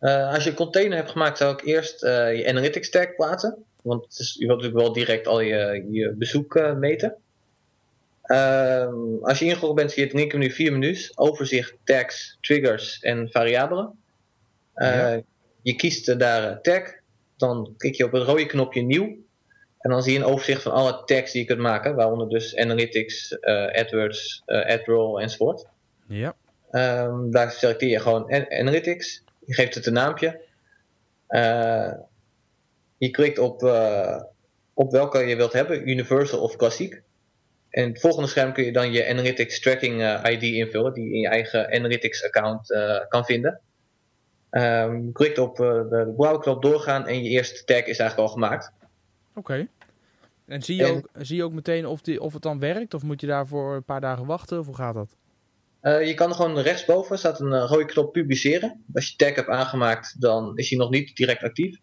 Uh, 0.00 0.32
als 0.32 0.44
je 0.44 0.50
een 0.50 0.56
container 0.56 0.96
hebt 0.96 1.10
gemaakt, 1.10 1.38
zou 1.38 1.52
ik 1.52 1.64
eerst 1.64 2.04
uh, 2.04 2.36
je 2.36 2.48
Analytics 2.48 2.90
tag 2.90 3.14
plaatsen. 3.14 3.64
Want 3.82 4.04
het 4.04 4.18
is, 4.18 4.36
je 4.38 4.46
wilt 4.46 4.62
natuurlijk 4.62 4.84
wel 4.84 4.94
direct 4.94 5.26
al 5.26 5.40
je, 5.40 5.86
je 5.90 6.14
bezoek 6.18 6.54
uh, 6.54 6.74
meten. 6.74 7.16
als 9.22 9.38
je 9.38 9.44
ingelogd 9.44 9.74
bent, 9.74 9.90
zie 9.90 10.02
je 10.02 10.08
het 10.08 10.18
linkermenu 10.18 10.50
vier 10.50 10.72
menus. 10.72 11.18
Overzicht, 11.18 11.76
tags, 11.84 12.38
triggers 12.40 13.00
en 13.00 13.30
variabelen. 13.30 13.98
Ja. 14.74 15.20
Je 15.62 15.76
kiest 15.76 16.18
daar 16.18 16.60
tag. 16.60 17.04
Dan 17.36 17.74
klik 17.76 17.94
je 17.94 18.04
op 18.04 18.12
het 18.12 18.22
rode 18.22 18.46
knopje 18.46 18.82
nieuw. 18.82 19.16
En 19.78 19.90
dan 19.92 20.02
zie 20.02 20.12
je 20.12 20.18
een 20.18 20.24
overzicht 20.24 20.62
van 20.62 20.72
alle 20.72 21.04
tags 21.04 21.32
die 21.32 21.40
je 21.40 21.46
kunt 21.46 21.60
maken, 21.60 21.94
waaronder 21.94 22.28
dus 22.28 22.56
Analytics, 22.56 23.38
uh, 23.40 23.66
AdWords, 23.66 24.42
uh, 24.46 24.66
AdRoll 24.66 25.20
enzovoort. 25.22 25.66
Ja. 26.08 26.34
Um, 26.70 27.30
daar 27.30 27.50
selecteer 27.50 27.88
je 27.88 28.00
gewoon 28.00 28.32
Analytics. 28.48 29.22
Je 29.44 29.54
geeft 29.54 29.74
het 29.74 29.86
een 29.86 29.92
naampje. 29.92 30.40
Uh, 31.28 31.92
je 32.98 33.10
klikt 33.10 33.38
op, 33.38 33.62
op 34.74 34.90
welke 34.90 35.18
je 35.18 35.36
wilt 35.36 35.52
hebben, 35.52 35.88
Universal 35.88 36.40
of 36.40 36.56
Klassiek. 36.56 37.02
En 37.70 37.88
het 37.88 38.00
volgende 38.00 38.28
scherm 38.28 38.52
kun 38.52 38.64
je 38.64 38.72
dan 38.72 38.92
je 38.92 39.08
Analytics 39.08 39.60
Tracking 39.60 40.20
ID 40.28 40.42
invullen, 40.42 40.92
die 40.92 41.04
je 41.04 41.14
in 41.14 41.20
je 41.20 41.28
eigen 41.28 41.72
Analytics 41.72 42.24
account 42.24 42.66
kan 43.08 43.24
vinden. 43.24 43.60
Um, 44.56 45.04
je 45.04 45.12
klikt 45.12 45.38
op 45.38 45.56
de, 45.56 45.86
de 45.90 46.12
blauwe 46.16 46.40
knop 46.40 46.62
doorgaan 46.62 47.06
en 47.06 47.22
je 47.22 47.28
eerste 47.28 47.64
tag 47.64 47.84
is 47.84 47.98
eigenlijk 47.98 48.28
al 48.28 48.34
gemaakt. 48.34 48.72
Oké. 49.28 49.38
Okay. 49.38 49.68
En 50.46 50.62
zie 50.62 50.76
je, 50.76 50.84
en, 50.84 50.94
ook, 50.94 51.08
zie 51.12 51.36
je 51.36 51.44
ook 51.44 51.52
meteen 51.52 51.86
of, 51.86 52.00
die, 52.00 52.20
of 52.20 52.32
het 52.32 52.42
dan 52.42 52.58
werkt? 52.58 52.94
Of 52.94 53.02
moet 53.02 53.20
je 53.20 53.26
daarvoor 53.26 53.74
een 53.74 53.84
paar 53.84 54.00
dagen 54.00 54.26
wachten? 54.26 54.58
Of 54.58 54.66
hoe 54.66 54.74
gaat 54.74 54.94
dat? 54.94 55.16
Uh, 55.82 56.06
je 56.06 56.14
kan 56.14 56.34
gewoon 56.34 56.58
rechtsboven 56.58 57.18
staat 57.18 57.40
een 57.40 57.52
uh, 57.52 57.64
rode 57.68 57.84
knop 57.84 58.12
publiceren. 58.12 58.84
Als 58.94 59.08
je 59.08 59.16
tag 59.16 59.34
hebt 59.34 59.48
aangemaakt, 59.48 60.20
dan 60.20 60.56
is 60.56 60.70
hij 60.70 60.78
nog 60.78 60.90
niet 60.90 61.16
direct 61.16 61.42
actief. 61.42 61.78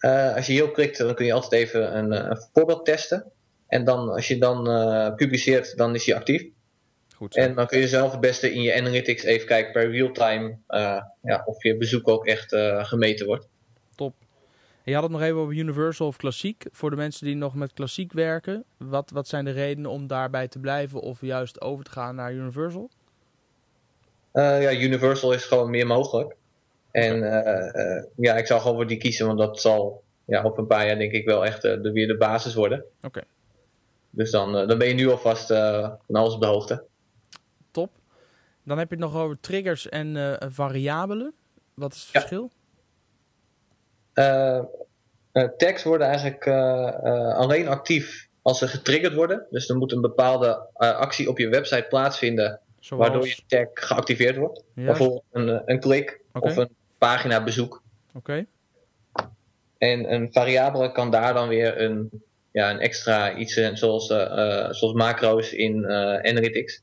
Uh, 0.00 0.34
als 0.34 0.46
je 0.46 0.52
hierop 0.52 0.72
klikt, 0.72 0.98
dan 0.98 1.14
kun 1.14 1.26
je 1.26 1.32
altijd 1.32 1.62
even 1.62 1.96
een, 1.96 2.30
een 2.30 2.48
voorbeeld 2.52 2.84
testen. 2.84 3.32
En 3.66 3.84
dan, 3.84 4.08
als 4.08 4.28
je 4.28 4.38
dan 4.38 4.64
publiceert, 5.14 5.76
dan 5.76 5.94
is 5.94 6.06
hij 6.06 6.16
actief. 6.16 6.46
Goed 7.18 7.34
zo. 7.34 7.40
En 7.40 7.54
dan 7.54 7.66
kun 7.66 7.78
je 7.78 7.88
zelf 7.88 8.10
het 8.10 8.20
beste 8.20 8.52
in 8.52 8.62
je 8.62 8.74
analytics 8.74 9.22
even 9.22 9.46
kijken 9.46 9.72
per 9.72 9.90
real-time 9.90 10.56
ja, 11.22 11.42
of 11.44 11.62
je 11.62 11.76
bezoek 11.76 12.08
ook 12.08 12.26
echt 12.26 12.56
gemeten 12.86 13.26
wordt. 13.26 13.48
Top. 13.94 14.14
Je 14.84 14.94
had 14.94 15.02
het 15.02 15.12
nog 15.12 15.22
even 15.22 15.36
over 15.36 15.54
Universal 15.54 16.06
of 16.06 16.16
Klassiek. 16.16 16.64
Voor 16.72 16.90
de 16.90 16.96
mensen 16.96 17.26
die 17.26 17.36
nog 17.36 17.54
met 17.54 17.72
Klassiek 17.72 18.12
werken, 18.12 18.64
wat, 18.76 19.10
wat 19.10 19.28
zijn 19.28 19.44
de 19.44 19.50
redenen 19.50 19.90
om 19.90 20.06
daarbij 20.06 20.48
te 20.48 20.58
blijven 20.58 21.00
of 21.00 21.20
juist 21.20 21.60
over 21.60 21.84
te 21.84 21.90
gaan 21.90 22.14
naar 22.14 22.32
Universal? 22.32 22.90
Uh, 24.32 24.62
ja, 24.62 24.72
Universal 24.72 25.32
is 25.32 25.44
gewoon 25.44 25.70
meer 25.70 25.86
mogelijk. 25.86 26.36
En 26.90 27.18
ja, 28.16 28.36
ik 28.36 28.46
zal 28.46 28.60
gewoon 28.60 28.76
voor 28.76 28.86
die 28.86 28.98
kiezen, 28.98 29.26
want 29.26 29.38
dat 29.38 29.60
zal 29.60 30.02
ja, 30.24 30.42
over 30.42 30.58
een 30.58 30.66
paar 30.66 30.86
jaar 30.86 30.98
denk 30.98 31.12
ik 31.12 31.26
wel 31.26 31.44
echt 31.44 31.62
de, 31.62 31.90
weer 31.92 32.06
de 32.06 32.16
basis 32.16 32.54
worden. 32.54 32.78
Oké. 32.78 33.06
Okay. 33.06 33.24
Dus 34.10 34.30
dan, 34.30 34.52
dan 34.52 34.78
ben 34.78 34.88
je 34.88 34.94
nu 34.94 35.08
alvast 35.08 35.46
van 35.46 36.16
alles 36.16 36.34
op 36.34 36.40
de 36.40 36.46
hoogte. 36.46 36.84
Dan 38.68 38.78
heb 38.78 38.88
je 38.88 38.94
het 38.94 39.04
nog 39.04 39.16
over 39.22 39.40
triggers 39.40 39.88
en 39.88 40.38
variabelen. 40.52 41.34
Wat 41.74 41.94
is 41.94 42.00
het 42.00 42.10
ja. 42.12 42.20
verschil? 42.20 42.50
Uh, 44.14 44.64
tags 45.56 45.82
worden 45.82 46.06
eigenlijk 46.06 46.46
uh, 46.46 47.36
alleen 47.36 47.68
actief 47.68 48.28
als 48.42 48.58
ze 48.58 48.68
getriggerd 48.68 49.14
worden. 49.14 49.46
Dus 49.50 49.68
er 49.68 49.76
moet 49.76 49.92
een 49.92 50.00
bepaalde 50.00 50.66
actie 50.74 51.28
op 51.28 51.38
je 51.38 51.48
website 51.48 51.86
plaatsvinden. 51.88 52.60
Zoals... 52.80 53.02
Waardoor 53.02 53.26
je 53.26 53.42
tag 53.46 53.68
geactiveerd 53.72 54.36
wordt. 54.36 54.62
Bijvoorbeeld 54.74 55.24
een, 55.30 55.62
een 55.64 55.80
klik 55.80 56.20
okay. 56.32 56.50
of 56.50 56.56
een 56.56 56.74
pagina 56.98 57.44
bezoek. 57.44 57.82
Oké. 58.14 58.16
Okay. 58.16 58.46
En 59.78 60.12
een 60.12 60.32
variabele 60.32 60.92
kan 60.92 61.10
daar 61.10 61.34
dan 61.34 61.48
weer 61.48 61.80
een, 61.80 62.22
ja, 62.50 62.70
een 62.70 62.80
extra 62.80 63.36
iets 63.36 63.56
in, 63.56 63.76
zoals, 63.76 64.06
zoals 64.06 64.92
macro's 64.92 65.52
in 65.52 65.86
Analytics. 65.86 66.82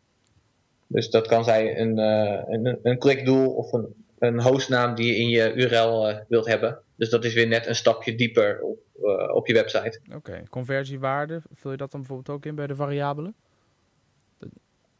Dus 0.88 1.10
dat 1.10 1.28
kan 1.28 1.44
zijn 1.44 1.80
een, 1.80 1.98
een, 1.98 2.80
een 2.84 2.98
klikdoel 2.98 3.50
of 3.50 3.74
een, 3.74 4.06
een 4.20 4.42
hostnaam 4.42 4.96
die 4.96 5.08
je 5.08 5.16
in 5.16 5.30
je 5.30 5.54
URL 5.54 6.24
wilt 6.28 6.46
hebben. 6.46 6.80
Dus 6.96 7.10
dat 7.10 7.26
is 7.26 7.34
weer 7.34 7.48
net 7.48 7.68
een 7.68 7.76
stapje 7.76 8.16
dieper 8.16 8.62
op, 8.62 8.80
uh, 9.02 9.36
op 9.36 9.48
je 9.48 9.54
website. 9.54 10.00
Oké, 10.06 10.16
okay. 10.16 10.44
conversiewaarde, 10.50 11.42
vul 11.54 11.72
je 11.72 11.78
dat 11.78 11.92
dan 11.92 12.00
bijvoorbeeld 12.00 12.38
ook 12.38 12.46
in 12.46 12.56
bij 12.56 12.68
de 12.68 12.76
variabelen? 12.76 13.36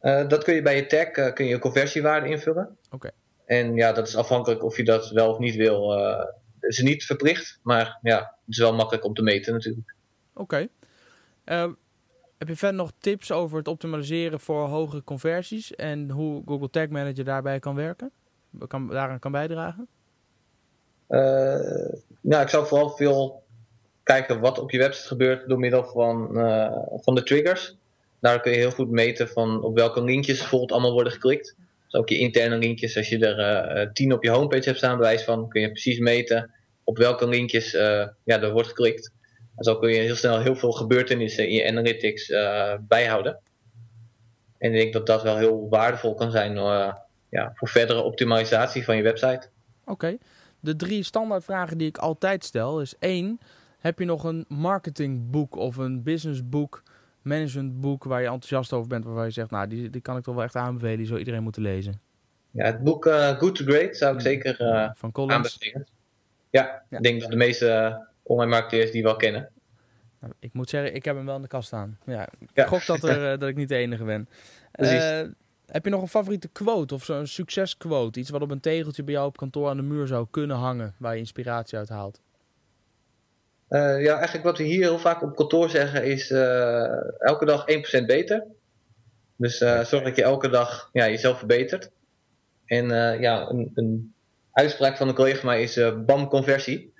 Uh, 0.02 0.28
dat 0.28 0.44
kun 0.44 0.54
je 0.54 0.62
bij 0.62 0.76
je 0.76 0.86
tag, 0.86 1.16
uh, 1.16 1.32
kun 1.32 1.46
je 1.46 1.58
conversiewaarde 1.58 2.28
invullen. 2.28 2.76
Oké. 2.84 2.94
Okay. 2.94 3.10
En 3.44 3.74
ja, 3.74 3.92
dat 3.92 4.08
is 4.08 4.16
afhankelijk 4.16 4.64
of 4.64 4.76
je 4.76 4.84
dat 4.84 5.10
wel 5.10 5.30
of 5.30 5.38
niet 5.38 5.54
wil. 5.54 5.98
Uh, 5.98 6.24
is 6.60 6.78
niet 6.78 7.04
verplicht, 7.04 7.58
maar 7.62 7.98
ja, 8.02 8.18
het 8.18 8.54
is 8.54 8.58
wel 8.58 8.74
makkelijk 8.74 9.04
om 9.04 9.14
te 9.14 9.22
meten 9.22 9.52
natuurlijk. 9.52 9.94
Oké. 10.34 10.68
Okay. 11.44 11.74
Heb 12.38 12.48
je 12.48 12.56
verder 12.56 12.76
nog 12.76 12.92
tips 12.98 13.32
over 13.32 13.58
het 13.58 13.68
optimaliseren 13.68 14.40
voor 14.40 14.66
hogere 14.66 15.04
conversies 15.04 15.74
en 15.74 16.10
hoe 16.10 16.42
Google 16.46 16.70
Tag 16.70 16.88
Manager 16.88 17.24
daarbij 17.24 17.58
kan 17.58 17.74
werken? 17.74 18.10
Kan, 18.66 18.88
daaraan 18.88 19.18
kan 19.18 19.32
bijdragen? 19.32 19.88
Uh, 21.08 21.18
nou, 22.20 22.42
ik 22.42 22.48
zou 22.48 22.66
vooral 22.66 22.90
veel 22.90 23.42
kijken 24.02 24.40
wat 24.40 24.58
op 24.58 24.70
je 24.70 24.78
website 24.78 25.06
gebeurt 25.08 25.48
door 25.48 25.58
middel 25.58 25.84
van, 25.84 26.38
uh, 26.38 26.76
van 26.90 27.14
de 27.14 27.22
triggers. 27.22 27.76
Daar 28.20 28.40
kun 28.40 28.52
je 28.52 28.58
heel 28.58 28.70
goed 28.70 28.90
meten 28.90 29.28
van 29.28 29.62
op 29.62 29.76
welke 29.76 30.02
linkjes 30.04 30.38
bijvoorbeeld 30.38 30.72
allemaal 30.72 30.92
worden 30.92 31.12
geklikt. 31.12 31.56
Dus 31.84 32.00
ook 32.00 32.08
je 32.08 32.18
interne 32.18 32.56
linkjes, 32.56 32.96
als 32.96 33.08
je 33.08 33.26
er 33.26 33.76
uh, 33.76 33.92
tien 33.92 34.12
op 34.12 34.24
je 34.24 34.30
homepage 34.30 34.64
hebt 34.64 34.78
staan, 34.78 34.96
bewijs 34.96 35.24
van, 35.24 35.48
kun 35.48 35.60
je 35.60 35.70
precies 35.70 35.98
meten 35.98 36.50
op 36.84 36.96
welke 36.96 37.28
linkjes 37.28 37.70
ja, 37.70 38.14
er 38.24 38.52
wordt 38.52 38.68
geklikt. 38.68 39.12
En 39.56 39.64
zo 39.64 39.78
kun 39.78 39.90
je 39.90 40.00
heel 40.00 40.16
snel 40.16 40.40
heel 40.40 40.56
veel 40.56 40.72
gebeurtenissen 40.72 41.48
in 41.48 41.54
je 41.54 41.68
analytics 41.68 42.26
bijhouden. 42.80 43.38
En 44.58 44.72
ik 44.72 44.80
denk 44.80 44.92
dat 44.92 45.06
dat 45.06 45.22
wel 45.22 45.36
heel 45.36 45.68
waardevol 45.68 46.14
kan 46.14 46.30
zijn 46.30 46.54
ja, 47.28 47.52
voor 47.54 47.68
verdere 47.68 48.02
optimalisatie 48.02 48.84
van 48.84 48.96
je 48.96 49.02
website. 49.02 49.48
Oké. 49.84 49.92
Okay 49.92 50.18
de 50.66 50.76
drie 50.76 51.02
standaardvragen 51.02 51.78
die 51.78 51.88
ik 51.88 51.98
altijd 51.98 52.44
stel 52.44 52.80
is 52.80 52.94
één, 52.98 53.40
heb 53.78 53.98
je 53.98 54.04
nog 54.04 54.24
een 54.24 54.44
marketingboek 54.48 55.56
of 55.56 55.76
een 55.76 56.02
businessboek, 56.02 56.82
managementboek 57.22 58.04
waar 58.04 58.20
je 58.20 58.26
enthousiast 58.26 58.72
over 58.72 58.88
bent, 58.88 59.04
waarvan 59.04 59.24
je 59.24 59.30
zegt, 59.30 59.50
nou, 59.50 59.68
die, 59.68 59.90
die 59.90 60.00
kan 60.00 60.16
ik 60.16 60.22
toch 60.22 60.34
wel 60.34 60.44
echt 60.44 60.56
aanbevelen, 60.56 60.96
die 60.96 61.06
zou 61.06 61.18
iedereen 61.18 61.42
moeten 61.42 61.62
lezen? 61.62 62.00
Ja, 62.50 62.64
het 62.64 62.82
boek 62.82 63.06
uh, 63.06 63.28
Good 63.28 63.54
to 63.54 63.64
Great 63.64 63.96
zou 63.96 64.14
ik 64.14 64.20
zeker 64.20 64.60
uh, 64.60 64.90
Van 64.94 65.12
Collins. 65.12 65.34
aanbevelen. 65.34 65.86
Ja, 66.50 66.82
ja, 66.88 66.96
ik 66.96 67.02
denk 67.02 67.20
dat 67.20 67.30
de 67.30 67.36
meeste 67.36 68.00
online 68.26 68.50
marketeers 68.50 68.90
die 68.90 69.02
wel 69.02 69.16
kennen. 69.16 69.50
Nou, 70.20 70.32
ik 70.38 70.52
moet 70.52 70.70
zeggen, 70.70 70.94
ik 70.94 71.04
heb 71.04 71.16
hem 71.16 71.26
wel 71.26 71.36
in 71.36 71.42
de 71.42 71.48
kast 71.48 71.66
staan. 71.66 71.98
Ja, 72.06 72.28
ik 72.38 72.48
ja. 72.54 72.66
gok 72.66 72.86
dat, 72.86 73.04
er, 73.04 73.20
dat 73.38 73.48
ik 73.48 73.56
niet 73.56 73.68
de 73.68 73.76
enige 73.76 74.04
ben. 74.04 74.28
Precies. 74.72 75.34
Heb 75.66 75.84
je 75.84 75.90
nog 75.90 76.02
een 76.02 76.08
favoriete 76.08 76.48
quote 76.48 76.94
of 76.94 77.04
zo'n 77.04 77.26
succesquote? 77.26 78.20
Iets 78.20 78.30
wat 78.30 78.42
op 78.42 78.50
een 78.50 78.60
tegeltje 78.60 79.04
bij 79.04 79.14
jou 79.14 79.26
op 79.26 79.36
kantoor 79.36 79.68
aan 79.68 79.76
de 79.76 79.82
muur 79.82 80.06
zou 80.06 80.26
kunnen 80.30 80.56
hangen, 80.56 80.94
waar 80.98 81.12
je 81.12 81.18
inspiratie 81.18 81.78
uit 81.78 81.88
haalt? 81.88 82.20
Uh, 83.68 84.02
ja, 84.02 84.14
eigenlijk 84.14 84.44
wat 84.44 84.58
we 84.58 84.64
hier 84.64 84.80
heel 84.80 84.98
vaak 84.98 85.22
op 85.22 85.36
kantoor 85.36 85.70
zeggen 85.70 86.04
is 86.04 86.30
uh, 86.30 87.20
elke 87.20 87.44
dag 87.44 87.64
1% 88.02 88.04
beter. 88.06 88.44
Dus 89.36 89.60
uh, 89.60 89.84
zorg 89.84 90.04
dat 90.04 90.16
je 90.16 90.22
elke 90.22 90.48
dag 90.48 90.90
ja, 90.92 91.08
jezelf 91.08 91.38
verbetert. 91.38 91.90
En 92.64 92.88
ja, 93.20 93.48
een, 93.48 93.70
een, 93.74 94.14
uitspraak 94.52 94.96
van 94.96 95.08
een 95.08 95.14
collega 95.14 95.38
van 95.38 95.48
mij 95.48 95.62
is 95.62 95.80
BAM 96.06 96.28
conversie. 96.28 96.92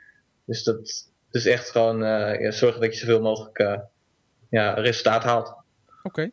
Dus 0.45 0.63
dat 0.63 1.11
is 1.37 1.47
echt 1.47 1.71
gewoon 1.71 1.99
ja, 1.99 2.51
zorgen 2.51 2.81
dat 2.81 2.93
je 2.93 2.99
zoveel 2.99 3.21
mogelijk 3.21 3.81
ja, 4.49 4.75
resultaat 4.75 5.23
haalt. 5.23 5.49
Oké. 5.49 5.63
Okay. 6.03 6.33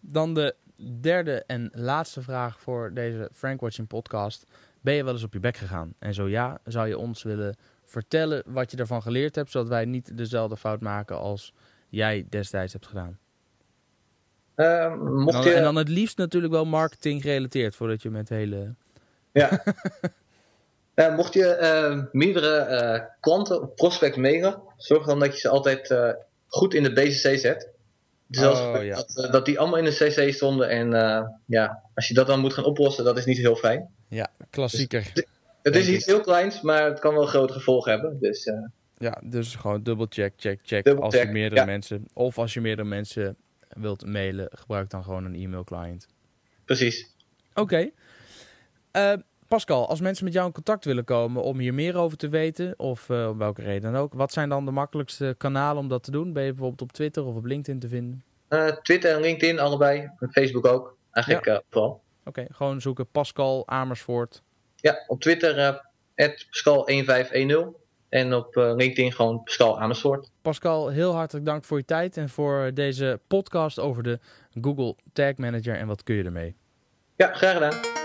Dan 0.00 0.34
de 0.34 0.54
derde 1.00 1.44
en 1.46 1.70
laatste 1.74 2.22
vraag 2.22 2.60
voor 2.60 2.90
deze 2.94 3.28
Frank 3.32 3.60
Watching 3.60 3.88
podcast. 3.88 4.46
Ben 4.80 4.94
je 4.94 5.04
wel 5.04 5.12
eens 5.12 5.22
op 5.22 5.32
je 5.32 5.40
bek 5.40 5.56
gegaan? 5.56 5.94
En 5.98 6.14
zo 6.14 6.28
ja, 6.28 6.58
zou 6.64 6.88
je 6.88 6.98
ons 6.98 7.22
willen 7.22 7.56
vertellen 7.84 8.42
wat 8.46 8.70
je 8.70 8.76
ervan 8.76 9.02
geleerd 9.02 9.34
hebt, 9.34 9.50
zodat 9.50 9.68
wij 9.68 9.84
niet 9.84 10.16
dezelfde 10.16 10.56
fout 10.56 10.80
maken 10.80 11.18
als 11.18 11.54
jij 11.88 12.26
destijds 12.28 12.72
hebt 12.72 12.86
gedaan. 12.86 13.18
Uh, 14.56 14.84
En 14.84 15.14
mocht 15.14 15.32
dan, 15.32 15.44
je... 15.44 15.52
en 15.52 15.62
dan 15.62 15.76
het 15.76 15.88
liefst 15.88 16.16
natuurlijk 16.18 16.52
wel 16.52 16.64
marketing 16.64 17.22
gerelateerd, 17.22 17.76
voordat 17.76 18.02
je 18.02 18.10
met 18.10 18.28
hele... 18.28 18.74
Ja. 19.32 19.50
Eh, 20.94 21.16
mocht 21.16 21.32
je 21.34 21.46
eh, 21.46 22.02
meerdere 22.12 22.56
eh, 22.56 23.04
klanten 23.20 23.62
of 23.62 23.74
prospects 23.74 24.16
mailen, 24.16 24.62
zorg 24.76 25.06
dan 25.06 25.18
dat 25.18 25.32
je 25.34 25.38
ze 25.40 25.48
altijd 25.48 25.94
goed 26.48 26.74
in 26.74 26.82
de 26.82 26.92
BCC 26.92 27.38
zet. 27.38 27.68
Dus 28.26 28.42
als- 28.44 28.58
Oh, 28.60 28.84
ja. 28.84 28.94
dat, 28.94 29.28
dat 29.32 29.44
die 29.46 29.58
allemaal 29.58 29.78
in 29.78 29.84
de 29.84 29.90
CC 30.24 30.32
stonden 30.34 30.68
en 30.68 30.90
ja, 31.46 31.82
als 31.94 32.08
je 32.08 32.14
dat 32.14 32.26
dan 32.26 32.40
moet 32.40 32.52
gaan 32.54 32.64
oplossen, 32.64 33.04
dat 33.04 33.18
is 33.18 33.24
niet 33.24 33.36
heel 33.38 33.56
fijn. 33.56 33.88
Ja, 34.08 34.28
klassieker. 34.50 35.10
Het 35.62 35.72
Denk 35.72 35.84
is 35.86 35.88
iets 35.94 36.06
heel 36.06 36.20
kleins, 36.20 36.60
maar 36.60 36.84
het 36.84 36.98
kan 36.98 37.14
wel 37.14 37.26
grote 37.26 37.52
gevolgen 37.52 37.92
hebben. 37.92 38.18
Dus 38.20 38.50
Ja, 38.98 39.20
dus 39.24 39.54
gewoon 39.54 39.82
dubbel 39.82 40.06
check, 40.08 40.32
check, 40.36 40.60
check. 40.62 40.84
Double 40.84 41.04
als 41.04 41.14
je 41.14 41.24
meerdere 41.26 41.60
ja. 41.60 41.66
mensen, 41.66 42.06
of 42.12 42.38
als 42.38 42.54
je 42.54 42.60
meerdere 42.60 42.88
mensen 42.88 43.36
wilt 43.68 44.06
mailen, 44.06 44.48
gebruik 44.52 44.90
dan 44.90 45.02
gewoon 45.04 45.24
een 45.24 45.34
e-mail 45.34 45.64
client. 45.64 46.06
precies. 46.64 47.10
Oké. 47.54 47.90
Eh, 48.90 49.12
Pascal, 49.52 49.88
als 49.88 50.00
mensen 50.00 50.24
met 50.24 50.32
jou 50.32 50.46
in 50.46 50.52
contact 50.52 50.84
willen 50.84 51.04
komen 51.04 51.42
om 51.42 51.58
hier 51.58 51.74
meer 51.74 51.96
over 51.96 52.16
te 52.16 52.28
weten, 52.28 52.74
of 52.78 53.10
eh, 53.10 53.28
om 53.28 53.38
welke 53.38 53.62
reden 53.62 53.92
dan 53.92 54.00
ook, 54.00 54.14
wat 54.14 54.32
zijn 54.32 54.48
dan 54.48 54.64
de 54.64 54.70
makkelijkste 54.70 55.34
kanalen 55.38 55.82
om 55.82 55.88
dat 55.88 56.02
te 56.02 56.10
doen? 56.10 56.32
Ben 56.32 56.42
je 56.42 56.50
bijvoorbeeld 56.50 56.82
op 56.82 56.92
Twitter 56.92 57.24
of 57.24 57.34
op 57.34 57.44
LinkedIn 57.44 57.80
te 57.80 57.88
vinden? 57.88 58.24
Eh, 58.48 58.66
Twitter 58.66 59.14
en 59.14 59.20
LinkedIn 59.20 59.58
allebei, 59.58 60.10
en 60.18 60.30
Facebook 60.30 60.66
ook. 60.66 60.96
Eigenlijk 61.10 61.46
eh, 61.46 61.58
vooral. 61.70 62.02
Oké, 62.24 62.46
gewoon 62.50 62.80
zoeken 62.80 63.06
Pascal 63.06 63.68
Amersfoort. 63.68 64.42
Ja, 64.76 65.04
op 65.06 65.20
Twitter 65.20 65.58
eh 65.58 65.74
Pascal1510 66.14 67.80
en 68.08 68.34
op 68.34 68.54
LinkedIn 68.54 69.12
gewoon 69.12 69.42
Pascal 69.42 69.80
Amersfoort. 69.80 70.30
Pascal, 70.42 70.88
heel 70.88 71.14
hartelijk 71.14 71.46
dank 71.46 71.64
voor 71.64 71.78
je 71.78 71.84
tijd 71.84 72.16
en 72.16 72.28
voor 72.28 72.70
deze 72.74 73.20
podcast 73.26 73.78
over 73.78 74.02
de 74.02 74.18
Google 74.60 74.96
Tag 75.12 75.36
Manager 75.36 75.76
en 75.76 75.86
wat 75.86 76.02
kun 76.02 76.14
je 76.14 76.24
ermee. 76.24 76.54
Ja, 77.16 77.32
graag 77.32 77.52
gedaan. 77.52 78.01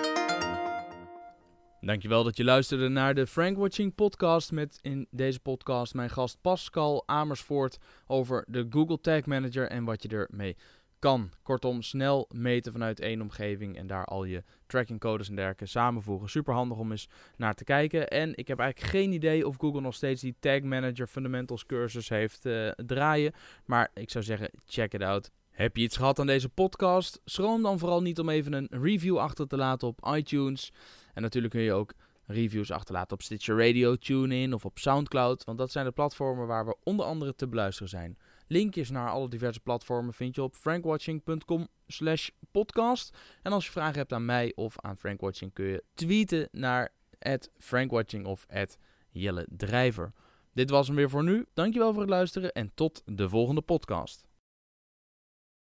Dankjewel 1.82 2.24
dat 2.24 2.38
je 2.38 2.44
luisterde 2.44 2.88
naar 2.88 3.16
de 3.16 3.28
Frank 3.28 3.58
Watching 3.58 3.96
podcast 3.96 4.52
met 4.52 4.80
in 4.82 5.08
deze 5.12 5.40
podcast 5.40 5.94
mijn 5.94 6.10
gast 6.10 6.38
Pascal 6.42 7.04
Amersfoort 7.06 7.78
over 8.08 8.46
de 8.48 8.68
Google 8.70 9.00
Tag 9.02 9.26
Manager 9.26 9.70
en 9.70 9.84
wat 9.84 10.04
je 10.04 10.10
ermee 10.10 10.56
kan. 11.00 11.32
Kortom, 11.44 11.82
snel 11.82 12.30
meten 12.32 12.72
vanuit 12.72 13.00
één 13.00 13.22
omgeving 13.22 13.78
en 13.78 13.88
daar 13.88 14.06
al 14.06 14.24
je 14.24 14.44
trackingcodes 14.66 15.30
en 15.30 15.36
dergelijke 15.36 15.66
samenvoegen. 15.66 16.30
Super 16.30 16.54
handig 16.54 16.78
om 16.78 16.92
eens 16.92 17.10
naar 17.36 17.54
te 17.54 17.64
kijken. 17.64 18.08
En 18.08 18.36
ik 18.36 18.48
heb 18.48 18.60
eigenlijk 18.60 18.92
geen 18.92 19.12
idee 19.12 19.48
of 19.48 19.56
Google 19.58 19.82
nog 19.82 19.96
steeds 19.96 20.22
die 20.22 20.36
Tag 20.40 20.62
Manager 20.62 21.08
Fundamentals 21.08 21.66
cursus 21.66 22.10
heeft 22.10 22.46
eh, 22.46 22.70
draaien. 22.70 23.34
Maar 23.66 23.92
ik 23.94 24.10
zou 24.10 24.24
zeggen, 24.24 24.50
check 24.66 24.94
it 24.94 25.02
out. 25.02 25.32
Heb 25.58 25.78
je 25.78 25.84
iets 25.84 25.98
gehad 25.98 26.20
aan 26.20 26.28
deze 26.28 26.50
podcast? 26.50 27.22
Schroom 27.26 27.62
dan 27.62 27.80
vooral 27.80 28.02
niet 28.02 28.20
om 28.20 28.30
even 28.30 28.54
een 28.54 28.68
review 28.70 29.18
achter 29.18 29.48
te 29.48 29.58
laten 29.58 29.88
op 29.88 30.10
iTunes. 30.16 30.72
En 31.14 31.22
natuurlijk 31.22 31.54
kun 31.54 31.64
je 31.64 31.74
ook 31.74 31.94
reviews 32.26 32.72
achterlaten 32.72 33.14
op 33.14 33.22
Stitcher 33.22 33.58
Radio, 33.58 33.96
TuneIn 33.96 34.54
of 34.54 34.66
op 34.66 34.78
Soundcloud. 34.78 35.44
Want 35.44 35.58
dat 35.58 35.72
zijn 35.72 35.86
de 35.86 35.92
platformen 35.92 36.48
waar 36.48 36.66
we 36.66 36.76
onder 36.84 37.06
andere 37.06 37.36
te 37.36 37.48
beluisteren 37.48 37.90
zijn. 37.90 38.18
Linkjes 38.48 38.90
naar 38.90 39.10
alle 39.10 39.30
diverse 39.30 39.60
platformen 39.60 40.14
vind 40.14 40.36
je 40.36 40.44
op 40.44 40.56
frankwatching.com 40.56 41.68
slash 41.88 42.30
podcast. 42.52 43.18
En 43.42 43.52
als 43.52 43.66
je 43.66 43.72
vragen 43.72 43.98
hebt 43.98 44.14
aan 44.14 44.26
mij 44.26 44.52
of 44.56 44.80
aan 44.80 44.98
Frankwatching 44.98 45.54
kun 45.54 45.66
je 45.66 45.84
tweeten 45.94 46.48
naar 46.52 46.94
frankwatching 47.58 48.26
of 48.26 48.46
Jelle 49.10 49.48
Drijver. 49.50 50.14
Dit 50.54 50.70
was 50.70 50.88
hem 50.88 50.96
weer 50.96 51.10
voor 51.10 51.24
nu. 51.24 51.46
Dankjewel 51.54 51.92
voor 51.92 52.02
het 52.02 52.10
luisteren 52.10 52.54
en 52.54 52.72
tot 52.74 53.02
de 53.06 53.30
volgende 53.30 53.62
podcast. 53.62 54.27